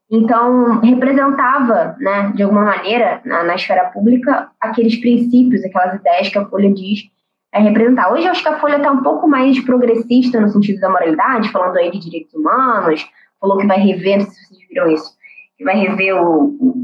Então, 0.09 0.81
representava, 0.81 1.95
né, 1.99 2.31
de 2.35 2.43
alguma 2.43 2.63
maneira, 2.63 3.21
na, 3.25 3.43
na 3.43 3.55
esfera 3.55 3.85
pública, 3.85 4.49
aqueles 4.59 4.95
princípios, 4.97 5.63
aquelas 5.63 5.95
ideias 5.95 6.29
que 6.29 6.37
a 6.37 6.45
Folha 6.45 6.71
diz 6.71 7.09
é 7.51 7.59
representar. 7.59 8.11
Hoje, 8.11 8.25
eu 8.25 8.31
acho 8.31 8.43
que 8.43 8.49
a 8.49 8.59
Folha 8.59 8.77
está 8.77 8.91
um 8.91 9.01
pouco 9.01 9.27
mais 9.27 9.59
progressista 9.61 10.39
no 10.39 10.49
sentido 10.49 10.79
da 10.79 10.89
moralidade, 10.89 11.51
falando 11.51 11.77
aí 11.77 11.89
de 11.89 11.99
direitos 11.99 12.33
humanos, 12.33 13.07
falou 13.39 13.57
que 13.57 13.65
vai 13.65 13.79
rever, 13.79 14.19
não 14.19 14.25
sei 14.25 14.33
se 14.33 14.47
vocês 14.47 14.67
viram 14.69 14.91
isso, 14.91 15.11
que 15.57 15.63
vai 15.63 15.75
rever 15.75 16.15
o, 16.15 16.55
o 16.59 16.75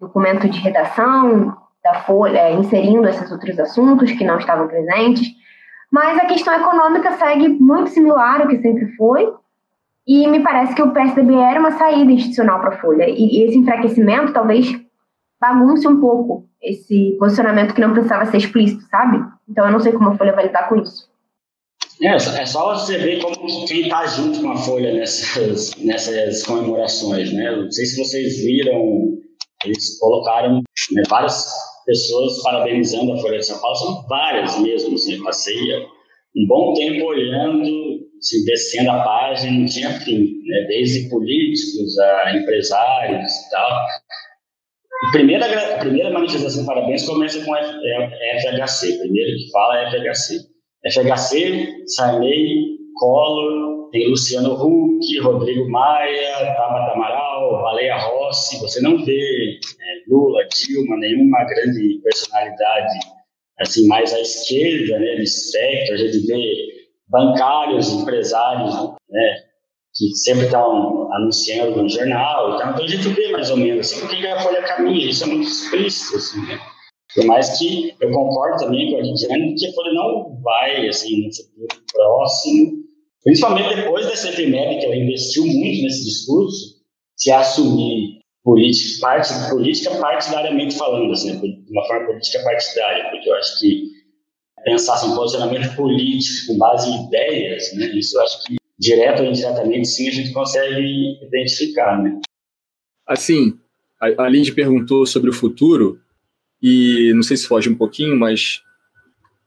documento 0.00 0.48
de 0.48 0.58
redação 0.58 1.56
da 1.84 1.94
Folha, 2.00 2.50
inserindo 2.52 3.08
esses 3.08 3.30
outros 3.30 3.58
assuntos 3.58 4.10
que 4.12 4.24
não 4.24 4.38
estavam 4.38 4.66
presentes. 4.66 5.28
Mas 5.90 6.18
a 6.18 6.26
questão 6.26 6.54
econômica 6.54 7.12
segue 7.12 7.48
muito 7.48 7.90
similar 7.90 8.42
ao 8.42 8.48
que 8.48 8.60
sempre 8.60 8.88
foi, 8.96 9.32
e 10.08 10.26
me 10.26 10.42
parece 10.42 10.74
que 10.74 10.82
o 10.82 10.90
PSDB 10.90 11.34
era 11.34 11.60
uma 11.60 11.76
saída 11.76 12.10
institucional 12.10 12.60
para 12.60 12.70
a 12.70 12.80
Folha. 12.80 13.04
E, 13.06 13.42
esse 13.42 13.58
enfraquecimento 13.58 14.32
talvez 14.32 14.66
bagunce 15.38 15.86
um 15.86 16.00
pouco 16.00 16.48
esse 16.62 17.14
posicionamento 17.18 17.74
que 17.74 17.80
não 17.82 17.92
precisava 17.92 18.24
ser 18.24 18.38
explícito, 18.38 18.82
sabe? 18.90 19.18
Então 19.46 19.66
eu 19.66 19.72
não 19.72 19.80
sei 19.80 19.92
como 19.92 20.08
a 20.08 20.16
Folha 20.16 20.32
vai 20.32 20.46
lidar 20.46 20.66
com 20.66 20.76
isso. 20.76 21.06
É, 22.00 22.14
é 22.14 22.46
só 22.46 22.74
você 22.74 22.96
ver 22.96 23.20
como 23.20 23.66
quem 23.66 23.82
está 23.82 24.06
junto 24.06 24.40
com 24.40 24.50
a 24.50 24.56
Folha 24.56 24.94
nessas, 24.94 25.76
nessas 25.76 26.42
comemorações, 26.42 27.30
né? 27.32 27.54
Não 27.54 27.70
sei 27.70 27.84
se 27.84 28.02
vocês 28.02 28.38
viram, 28.38 29.18
eles 29.62 29.98
colocaram 29.98 30.62
né, 30.92 31.02
várias 31.08 31.44
pessoas 31.84 32.42
parabenizando 32.42 33.12
a 33.12 33.18
Folha 33.18 33.38
de 33.38 33.46
São 33.46 33.60
Paulo, 33.60 33.76
são 33.76 34.06
várias 34.08 34.58
mesmo, 34.58 34.94
assim, 34.94 35.22
passei 35.22 35.56
um 36.36 36.46
bom 36.46 36.72
tempo 36.74 37.04
olhando, 37.04 38.07
assim, 38.18 38.44
descendo 38.44 38.90
a 38.90 39.02
página, 39.02 39.58
não 39.58 39.66
tinha 39.66 39.90
fim, 40.00 40.42
né? 40.44 40.66
desde 40.68 41.08
políticos 41.08 41.98
a 41.98 42.36
empresários 42.36 43.32
e 43.32 43.50
tal. 43.50 43.70
A 45.06 45.12
primeira, 45.12 45.74
a 45.74 45.78
primeira 45.78 46.10
manifestação 46.10 46.66
parabéns 46.66 47.06
começa 47.06 47.44
com 47.44 47.54
FHC, 47.54 48.98
primeiro 48.98 49.38
que 49.38 49.50
fala 49.52 49.78
é 49.78 49.90
FHC. 49.90 50.40
FHC, 50.86 51.86
Sarney, 51.86 52.78
Collor, 52.98 53.90
tem 53.90 54.08
Luciano 54.08 54.54
Huck, 54.54 55.18
Rodrigo 55.20 55.68
Maia, 55.70 56.54
Tabata 56.56 56.92
Amaral, 56.92 57.62
Baleia 57.62 57.96
Rossi. 57.96 58.60
Você 58.60 58.80
não 58.80 59.04
vê 59.04 59.58
é, 59.60 60.08
Lula, 60.08 60.46
Dilma, 60.48 60.96
nenhuma 60.98 61.44
grande 61.44 62.00
personalidade 62.02 62.98
assim 63.60 63.86
mais 63.88 64.12
à 64.14 64.20
esquerda, 64.20 64.98
né, 64.98 65.16
do 65.16 65.22
espectro. 65.22 65.94
A 65.94 65.98
gente 65.98 66.26
vê 66.26 66.77
bancários, 67.08 67.92
empresários, 67.92 68.74
né, 69.08 69.48
que 69.94 70.14
sempre 70.14 70.44
estão 70.46 71.12
anunciando 71.12 71.82
no 71.82 71.88
jornal. 71.88 72.54
Então, 72.54 72.70
então 72.70 72.84
a 72.84 72.88
gente 72.88 73.08
vê 73.08 73.32
mais 73.32 73.50
ou 73.50 73.56
menos 73.56 73.92
assim, 73.92 74.04
o 74.04 74.08
que 74.08 74.26
a 74.26 74.40
Folha 74.40 74.62
caminha. 74.62 75.10
Isso 75.10 75.24
é 75.24 75.26
muito 75.26 75.48
explícito, 75.48 76.16
assim, 76.16 76.40
né? 76.46 76.58
Por 77.14 77.24
mais 77.24 77.58
que 77.58 77.94
eu 78.00 78.12
concordo 78.12 78.58
também 78.58 78.90
com 78.90 78.98
a 78.98 79.00
Lidiane 79.00 79.54
que 79.54 79.66
a 79.66 79.72
Folha 79.72 79.92
não 79.94 80.40
vai, 80.42 80.88
assim, 80.88 81.26
no 81.26 81.34
futuro 81.34 81.82
próximo, 81.92 82.84
principalmente 83.24 83.74
depois 83.74 84.06
dessa 84.06 84.28
efeméride 84.28 84.80
que 84.80 84.86
ela 84.86 84.96
investiu 84.96 85.44
muito 85.46 85.82
nesse 85.82 86.04
discurso, 86.04 86.78
se 87.16 87.32
assumir 87.32 88.18
política, 88.44 89.00
parte, 89.00 89.32
política 89.50 89.90
partidariamente 89.96 90.76
falando, 90.76 91.12
assim, 91.12 91.40
de 91.40 91.72
uma 91.72 91.84
forma 91.86 92.06
política 92.06 92.42
partidária, 92.44 93.10
porque 93.10 93.28
eu 93.28 93.34
acho 93.34 93.58
que 93.58 93.97
pensar 94.64 94.94
assim, 94.94 95.14
posicionamento 95.14 95.74
político 95.74 96.48
com 96.48 96.58
base 96.58 96.88
em 96.88 97.06
ideias, 97.06 97.72
né, 97.74 97.86
isso 97.94 98.16
eu 98.16 98.22
acho 98.22 98.44
que 98.44 98.56
direto 98.78 99.22
ou 99.22 99.28
indiretamente 99.28 99.88
sim 99.88 100.08
a 100.08 100.12
gente 100.12 100.32
consegue 100.32 101.18
identificar, 101.22 102.02
né. 102.02 102.20
Assim, 103.06 103.58
a, 104.00 104.24
a 104.24 104.28
Lindy 104.28 104.52
perguntou 104.52 105.06
sobre 105.06 105.30
o 105.30 105.32
futuro, 105.32 106.00
e 106.62 107.12
não 107.14 107.22
sei 107.22 107.36
se 107.36 107.46
foge 107.46 107.68
um 107.68 107.74
pouquinho, 107.74 108.16
mas 108.16 108.62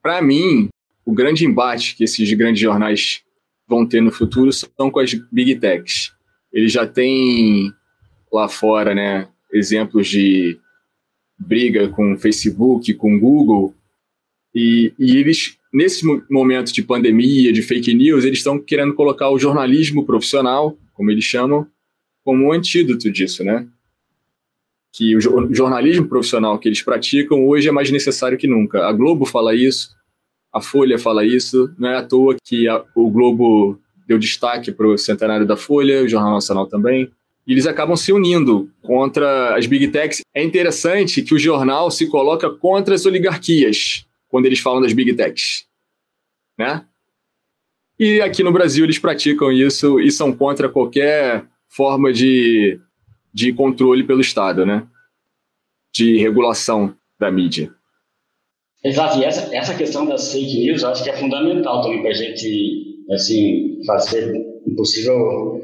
para 0.02 0.22
mim, 0.22 0.70
o 1.06 1.14
grande 1.14 1.46
embate 1.46 1.96
que 1.96 2.04
esses 2.04 2.34
grandes 2.34 2.62
jornais 2.62 3.22
vão 3.68 3.86
ter 3.86 4.02
no 4.02 4.12
futuro 4.12 4.52
são 4.52 4.90
com 4.90 5.00
as 5.00 5.14
big 5.32 5.56
techs. 5.60 6.14
Eles 6.52 6.72
já 6.72 6.86
têm 6.86 7.74
lá 8.32 8.48
fora, 8.48 8.96
né, 8.96 9.28
exemplos 9.54 10.08
de 10.08 10.60
briga 11.38 11.90
com 11.90 12.18
Facebook, 12.18 12.94
com 12.94 13.20
Google, 13.20 13.74
e, 14.54 14.94
e 14.98 15.18
eles, 15.18 15.58
nesse 15.74 16.06
momento 16.30 16.74
de 16.74 16.84
pandemia, 16.84 17.54
de 17.54 17.62
fake 17.62 17.94
news, 17.94 18.26
eles 18.26 18.40
estão 18.40 18.60
querendo 18.60 18.94
colocar 18.94 19.30
o 19.30 19.40
jornalismo 19.40 20.06
profissional, 20.06 20.78
como 20.94 21.12
eles 21.12 21.24
chamam, 21.24 21.66
como 22.24 22.48
um 22.48 22.52
antídoto 22.52 23.12
disso, 23.12 23.44
né? 23.44 23.68
que 24.94 25.16
o 25.16 25.22
jornalismo 25.54 26.08
profissional 26.08 26.60
que 26.60 26.68
eles 26.68 26.82
praticam 26.82 27.48
hoje 27.48 27.70
é 27.70 27.72
mais 27.72 27.90
necessário 27.90 28.38
que 28.38 28.48
nunca. 28.48 28.86
A 28.86 28.92
Globo 28.92 29.26
fala 29.26 29.56
isso, 29.56 29.90
a 30.54 30.62
Folha 30.62 31.00
fala 31.00 31.26
isso, 31.26 31.74
não 31.80 31.90
é 31.90 31.98
à 31.98 32.04
toa 32.04 32.36
que 32.44 32.68
a, 32.68 32.84
o 32.94 33.10
Globo 33.10 33.80
deu 34.06 34.20
destaque 34.20 34.72
para 34.72 34.88
o 34.88 34.98
centenário 34.98 35.48
da 35.48 35.56
Folha, 35.56 36.04
o 36.04 36.08
Jornal 36.08 36.34
Nacional 36.34 36.68
também. 36.68 37.10
E 37.48 37.54
eles 37.54 37.66
acabam 37.66 37.96
se 37.96 38.12
unindo 38.12 38.70
contra 38.82 39.56
as 39.56 39.66
big 39.66 39.88
techs. 39.88 40.22
É 40.36 40.44
interessante 40.44 41.22
que 41.22 41.34
o 41.34 41.40
jornal 41.40 41.90
se 41.90 42.08
coloca 42.08 42.50
contra 42.50 42.94
as 42.94 43.06
oligarquias 43.06 44.06
quando 44.32 44.48
eles 44.48 44.60
falam 44.60 44.82
das 44.82 44.94
big 44.94 45.14
techs, 45.14 45.68
né? 46.58 46.86
E 48.00 48.20
aqui 48.22 48.42
no 48.42 48.52
Brasil 48.52 48.84
eles 48.84 48.98
praticam 48.98 49.52
isso 49.52 50.00
e 50.00 50.12
são 50.12 50.34
contra 50.34 50.68
qualquer 50.68 51.46
forma 51.68 52.12
de 52.12 52.80
de 53.34 53.54
controle 53.54 54.04
pelo 54.04 54.20
Estado, 54.20 54.66
né? 54.66 54.88
De 55.94 56.18
regulação 56.18 56.96
da 57.20 57.32
mídia. 57.32 57.72
Exato, 58.84 59.20
e 59.20 59.24
essa, 59.24 59.56
essa 59.56 59.78
questão 59.78 60.06
das 60.06 60.32
fake 60.32 60.66
news 60.66 60.82
eu 60.82 60.90
acho 60.90 61.04
que 61.04 61.10
é 61.10 61.18
fundamental 61.18 61.82
também 61.84 62.02
para 62.02 62.10
a 62.10 62.16
gente 62.16 63.06
assim, 63.12 63.80
fazer 63.86 64.34
um 64.66 64.76
possível 64.76 65.62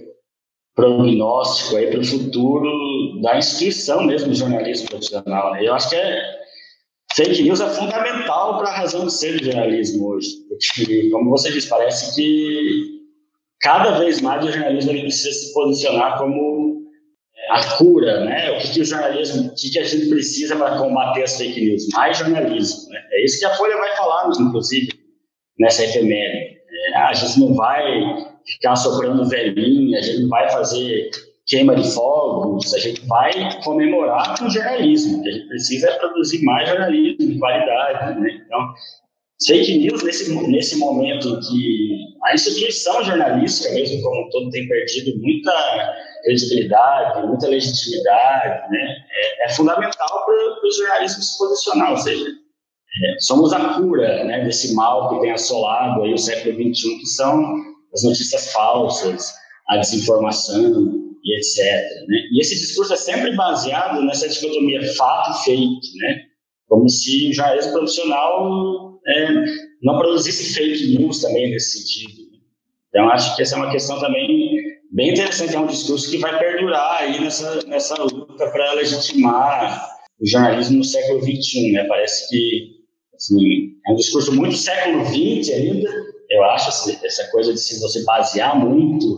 prognóstico 0.76 1.72
para 1.90 2.00
o 2.00 2.06
futuro 2.06 3.20
da 3.22 3.38
instituição 3.38 4.04
mesmo 4.06 4.30
do 4.30 4.36
jornalismo 4.36 4.88
profissional. 4.88 5.52
Né? 5.54 5.68
Eu 5.68 5.74
acho 5.74 5.90
que 5.90 5.96
é, 5.96 6.22
fake 7.18 7.44
news 7.44 7.60
é 7.60 7.70
fundamental 7.70 8.60
para 8.60 8.70
a 8.70 8.78
razão 8.78 9.08
de 9.08 9.14
ser 9.14 9.38
do 9.38 9.44
jornalismo 9.44 10.10
hoje, 10.10 10.30
porque, 10.48 11.10
como 11.10 11.32
você 11.32 11.52
disse, 11.52 11.68
parece 11.68 12.16
que 12.16 13.02
cada 13.60 14.00
vez 14.00 14.22
mais 14.22 14.46
o 14.46 14.52
jornalismo 14.52 14.92
ele 14.92 15.02
precisa 15.02 15.32
se 15.32 15.54
posicionar 15.54 16.20
como 16.20 16.78
a 17.50 17.78
cura, 17.78 18.26
né? 18.26 18.52
O 18.52 18.60
que, 18.60 18.74
que 18.74 18.82
o 18.82 18.86
jornalismo, 18.86 19.48
o 19.48 19.56
que, 19.56 19.72
que 19.72 19.80
a 19.80 19.84
gente 19.84 20.10
precisa 20.10 20.56
para 20.56 20.78
combater 20.78 21.24
as 21.24 21.38
fake 21.38 21.60
news? 21.60 21.88
Mais 21.94 22.18
jornalismo, 22.18 22.90
né? 22.90 23.00
É 23.12 23.26
isso 23.26 23.40
que 23.40 23.46
a 23.46 23.56
Folha 23.56 23.78
vai 23.78 23.96
falar, 23.96 24.30
inclusive, 24.40 24.90
nessa 25.60 25.84
efeméride. 25.86 26.58
É, 26.70 26.98
a 26.98 27.14
gente 27.14 27.40
não 27.40 27.54
vai 27.56 27.84
ficar 28.46 28.76
soprando 28.76 29.28
velhinha, 29.28 29.98
a 29.98 30.02
gente 30.02 30.22
não 30.22 30.30
vai 30.30 30.50
fazer 30.52 31.10
queima 31.48 31.76
de 31.76 31.90
fogos, 31.94 32.74
a 32.74 32.78
gente 32.78 33.06
vai 33.08 33.32
comemorar 33.64 34.38
com 34.38 34.46
o 34.46 34.50
jornalismo, 34.50 35.24
que 35.24 35.30
a 35.30 35.32
gente 35.32 35.48
precisa 35.48 35.90
é 35.90 35.98
produzir 35.98 36.44
mais 36.44 36.70
jornalismo 36.70 37.26
de 37.26 37.40
qualidade, 37.40 38.20
né? 38.20 38.42
Então, 38.46 38.74
fake 39.46 39.78
news 39.78 40.04
nesse, 40.04 40.48
nesse 40.48 40.78
momento 40.78 41.40
que 41.40 41.98
a 42.26 42.34
instituição 42.34 43.02
jornalística, 43.04 43.74
mesmo 43.74 44.02
como 44.02 44.28
um 44.28 44.30
todo, 44.30 44.50
tem 44.50 44.68
perdido 44.68 45.18
muita 45.22 45.96
credibilidade, 46.26 47.28
muita 47.28 47.48
legitimidade, 47.48 48.70
né? 48.70 48.98
é, 49.10 49.46
é 49.46 49.50
fundamental 49.50 50.26
para 50.26 50.36
o 50.36 50.72
jornalismo 50.78 51.24
se 51.24 51.38
posicionar, 51.38 51.92
ou 51.92 51.98
seja, 51.98 52.26
é, 52.26 53.20
somos 53.20 53.54
a 53.54 53.76
cura 53.76 54.26
né, 54.26 54.44
desse 54.44 54.74
mal 54.74 55.10
que 55.10 55.22
tem 55.22 55.32
assolado 55.32 56.04
aí 56.04 56.14
o 56.14 56.18
século 56.18 56.56
XXI, 56.56 56.98
que 57.00 57.06
são 57.06 57.56
as 57.94 58.04
notícias 58.04 58.52
falsas, 58.52 59.34
a 59.70 59.78
desinformação 59.78 61.07
e 61.28 61.38
etc. 61.38 62.08
Né? 62.08 62.18
E 62.32 62.42
esse 62.42 62.56
discurso 62.56 62.94
é 62.94 62.98
sempre 62.98 63.36
baseado 63.36 64.02
nessa 64.04 64.30
dicotomia 64.30 64.82
fato-fake, 64.96 65.98
né? 65.98 66.22
como 66.68 66.88
se 66.88 67.30
o 67.30 67.34
jornalismo 67.34 67.74
profissional 67.74 69.00
é, 69.06 69.46
não 69.84 69.98
produzisse 69.98 70.54
fake 70.54 70.98
news 70.98 71.22
também 71.22 71.52
nesse 71.52 71.80
sentido. 71.80 72.32
Né? 72.32 72.38
Então, 72.90 73.10
acho 73.10 73.36
que 73.36 73.42
essa 73.42 73.56
é 73.56 73.58
uma 73.58 73.72
questão 73.72 74.00
também 74.00 74.56
bem 74.92 75.10
interessante, 75.10 75.54
é 75.54 75.60
um 75.60 75.68
discurso 75.68 76.10
que 76.10 76.18
vai 76.18 76.40
perdurar 76.40 77.02
aí 77.02 77.20
nessa, 77.20 77.60
nessa 77.68 78.02
luta 78.02 78.50
para 78.50 78.74
legitimar 78.74 79.86
o 80.20 80.26
jornalismo 80.26 80.78
no 80.78 80.84
século 80.84 81.22
XXI. 81.22 81.74
Né? 81.74 81.84
Parece 81.84 82.30
que 82.30 82.78
assim, 83.14 83.74
é 83.86 83.92
um 83.92 83.96
discurso 83.96 84.34
muito 84.34 84.56
século 84.56 85.04
XX 85.06 85.54
ainda, 85.54 85.90
eu 86.30 86.44
acho, 86.44 86.70
essa 87.06 87.30
coisa 87.32 87.54
de 87.54 87.60
se 87.60 87.80
você 87.80 88.04
basear 88.04 88.58
muito 88.58 89.18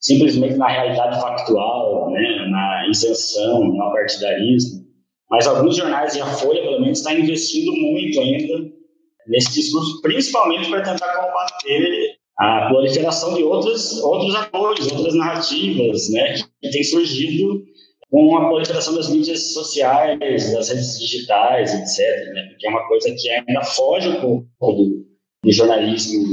simplesmente 0.00 0.56
na 0.56 0.68
realidade 0.68 1.20
factual, 1.20 2.10
né, 2.10 2.46
na 2.50 2.88
isenção, 2.88 3.64
no 3.64 3.82
apartidarismo. 3.82 4.84
Mas 5.30 5.46
alguns 5.46 5.76
jornais, 5.76 6.14
e 6.14 6.20
a 6.20 6.26
Folha, 6.26 6.62
pelo 6.62 6.80
menos, 6.80 6.98
está 6.98 7.12
investindo 7.12 7.72
muito 7.72 8.20
ainda 8.20 8.70
nesse 9.26 9.54
discurso, 9.54 10.00
principalmente 10.02 10.70
para 10.70 10.82
tentar 10.82 11.12
combater 11.16 12.16
a 12.38 12.68
proliferação 12.68 13.34
de 13.34 13.42
outros, 13.42 14.00
outros 14.02 14.34
atores, 14.34 14.92
outras 14.92 15.14
narrativas, 15.14 16.10
né, 16.10 16.34
que 16.60 16.70
tem 16.70 16.84
surgido 16.84 17.64
com 18.10 18.36
a 18.36 18.46
proliferação 18.46 18.94
das 18.94 19.08
mídias 19.08 19.52
sociais, 19.52 20.52
das 20.52 20.68
redes 20.68 21.00
digitais, 21.00 21.74
etc., 21.74 22.32
né, 22.34 22.48
porque 22.50 22.66
é 22.66 22.70
uma 22.70 22.86
coisa 22.86 23.12
que 23.12 23.28
ainda 23.30 23.62
foge 23.64 24.08
um 24.08 24.20
pouco 24.20 24.72
do, 24.72 25.06
do 25.42 25.52
jornalismo, 25.52 26.24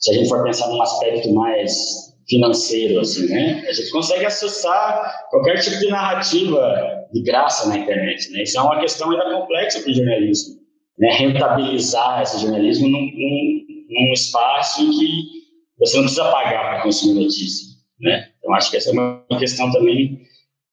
se 0.00 0.10
a 0.10 0.14
gente 0.14 0.28
for 0.28 0.42
pensar 0.42 0.68
num 0.68 0.82
aspecto 0.82 1.32
mais 1.32 2.07
financeiro, 2.28 3.00
assim, 3.00 3.26
né? 3.28 3.64
A 3.66 3.72
gente 3.72 3.90
consegue 3.90 4.26
acessar 4.26 5.26
qualquer 5.30 5.58
tipo 5.60 5.78
de 5.78 5.88
narrativa 5.88 7.06
de 7.12 7.22
graça 7.22 7.68
na 7.68 7.78
internet, 7.78 8.30
né? 8.30 8.42
Isso 8.42 8.58
é 8.58 8.62
uma 8.62 8.78
questão 8.80 9.10
ainda 9.10 9.32
complexa 9.32 9.80
para 9.80 9.90
o 9.90 9.94
jornalismo, 9.94 10.56
né? 10.98 11.10
Rentabilizar 11.12 12.22
esse 12.22 12.40
jornalismo 12.40 12.88
num, 12.88 13.00
num, 13.00 13.66
num 13.88 14.12
espaço 14.12 14.82
em 14.82 14.90
que 14.90 15.38
você 15.78 15.96
não 15.96 16.04
precisa 16.04 16.30
pagar 16.30 16.70
para 16.70 16.82
consumir 16.82 17.24
notícia, 17.24 17.66
né? 18.00 18.28
Então, 18.38 18.54
acho 18.54 18.70
que 18.70 18.76
essa 18.76 18.90
é 18.90 18.92
uma 18.92 19.24
questão 19.38 19.72
também 19.72 20.20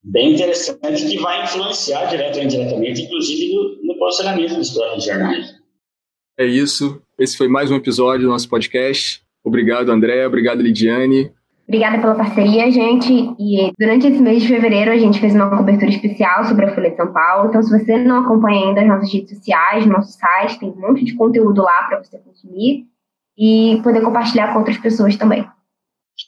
bem 0.03 0.33
interessante 0.33 1.05
que 1.05 1.17
vai 1.19 1.43
influenciar 1.43 2.05
direto 2.05 2.37
ou 2.37 2.43
indiretamente, 2.43 3.01
inclusive 3.03 3.53
no, 3.53 3.93
no 3.93 3.97
posicionamento 3.97 4.55
dos 4.55 4.71
próprios 4.71 5.05
jornais. 5.05 5.55
É 6.37 6.45
isso. 6.45 7.01
Esse 7.17 7.37
foi 7.37 7.47
mais 7.47 7.71
um 7.71 7.75
episódio 7.75 8.25
do 8.25 8.31
nosso 8.31 8.49
podcast. 8.49 9.23
Obrigado, 9.43 9.89
André. 9.89 10.27
Obrigado, 10.27 10.61
Lidiane. 10.61 11.31
Obrigada 11.67 11.99
pela 11.99 12.13
parceria, 12.13 12.69
gente. 12.69 13.11
E 13.39 13.71
durante 13.77 14.07
esse 14.07 14.21
mês 14.21 14.43
de 14.43 14.47
fevereiro 14.47 14.91
a 14.91 14.97
gente 14.97 15.19
fez 15.19 15.33
uma 15.33 15.49
cobertura 15.49 15.89
especial 15.89 16.45
sobre 16.45 16.65
a 16.65 16.75
Folha 16.75 16.91
de 16.91 16.95
São 16.95 17.11
Paulo. 17.11 17.49
Então, 17.49 17.61
se 17.63 17.71
você 17.71 17.97
não 17.97 18.23
acompanha 18.23 18.67
ainda 18.67 18.81
as 18.81 18.87
nossas 18.87 19.11
redes 19.11 19.35
sociais, 19.35 19.85
nosso 19.87 20.11
site, 20.13 20.59
tem 20.59 20.69
um 20.69 20.79
monte 20.79 21.03
de 21.03 21.15
conteúdo 21.15 21.63
lá 21.63 21.87
para 21.87 22.03
você 22.03 22.19
consumir 22.19 22.85
e 23.35 23.79
poder 23.83 24.01
compartilhar 24.01 24.53
com 24.53 24.59
outras 24.59 24.77
pessoas 24.77 25.17
também. 25.17 25.45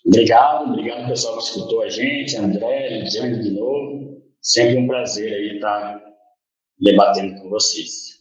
Obrigado, 0.05 0.71
obrigado 0.71 1.07
pessoal 1.07 1.37
que 1.37 1.43
escutou 1.43 1.83
a 1.83 1.89
gente, 1.89 2.35
André, 2.35 2.99
Lidiane 2.99 3.39
de 3.41 3.51
novo. 3.51 4.17
Sempre 4.41 4.77
um 4.77 4.87
prazer 4.87 5.31
aí 5.31 5.55
estar 5.55 6.01
debatendo 6.79 7.41
com 7.41 7.49
vocês. 7.49 8.17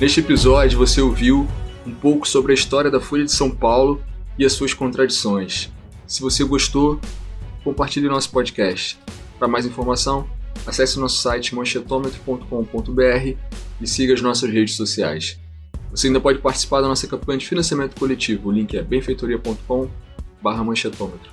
Neste 0.00 0.20
episódio 0.20 0.78
você 0.78 1.00
ouviu 1.00 1.46
um 1.86 1.94
pouco 1.94 2.26
sobre 2.26 2.52
a 2.52 2.54
história 2.54 2.90
da 2.90 3.00
Folha 3.00 3.24
de 3.24 3.32
São 3.32 3.50
Paulo 3.50 4.02
e 4.38 4.44
as 4.44 4.52
suas 4.52 4.74
contradições. 4.74 5.72
Se 6.06 6.20
você 6.20 6.44
gostou, 6.44 7.00
compartilhe 7.62 8.08
nosso 8.08 8.30
podcast. 8.30 8.98
Para 9.38 9.48
mais 9.48 9.64
informação, 9.66 10.28
acesse 10.66 10.98
nosso 10.98 11.18
site 11.18 11.54
manchetômetro.com.br 11.54 13.36
e 13.80 13.86
siga 13.86 14.12
as 14.14 14.20
nossas 14.20 14.50
redes 14.50 14.74
sociais. 14.76 15.38
Você 15.90 16.08
ainda 16.08 16.20
pode 16.20 16.40
participar 16.40 16.80
da 16.80 16.88
nossa 16.88 17.06
campanha 17.06 17.38
de 17.38 17.46
financiamento 17.46 17.96
coletivo. 17.98 18.48
O 18.48 18.52
link 18.52 18.76
é 18.76 18.82
benfeitoria.com/manchetômetro. 18.82 21.30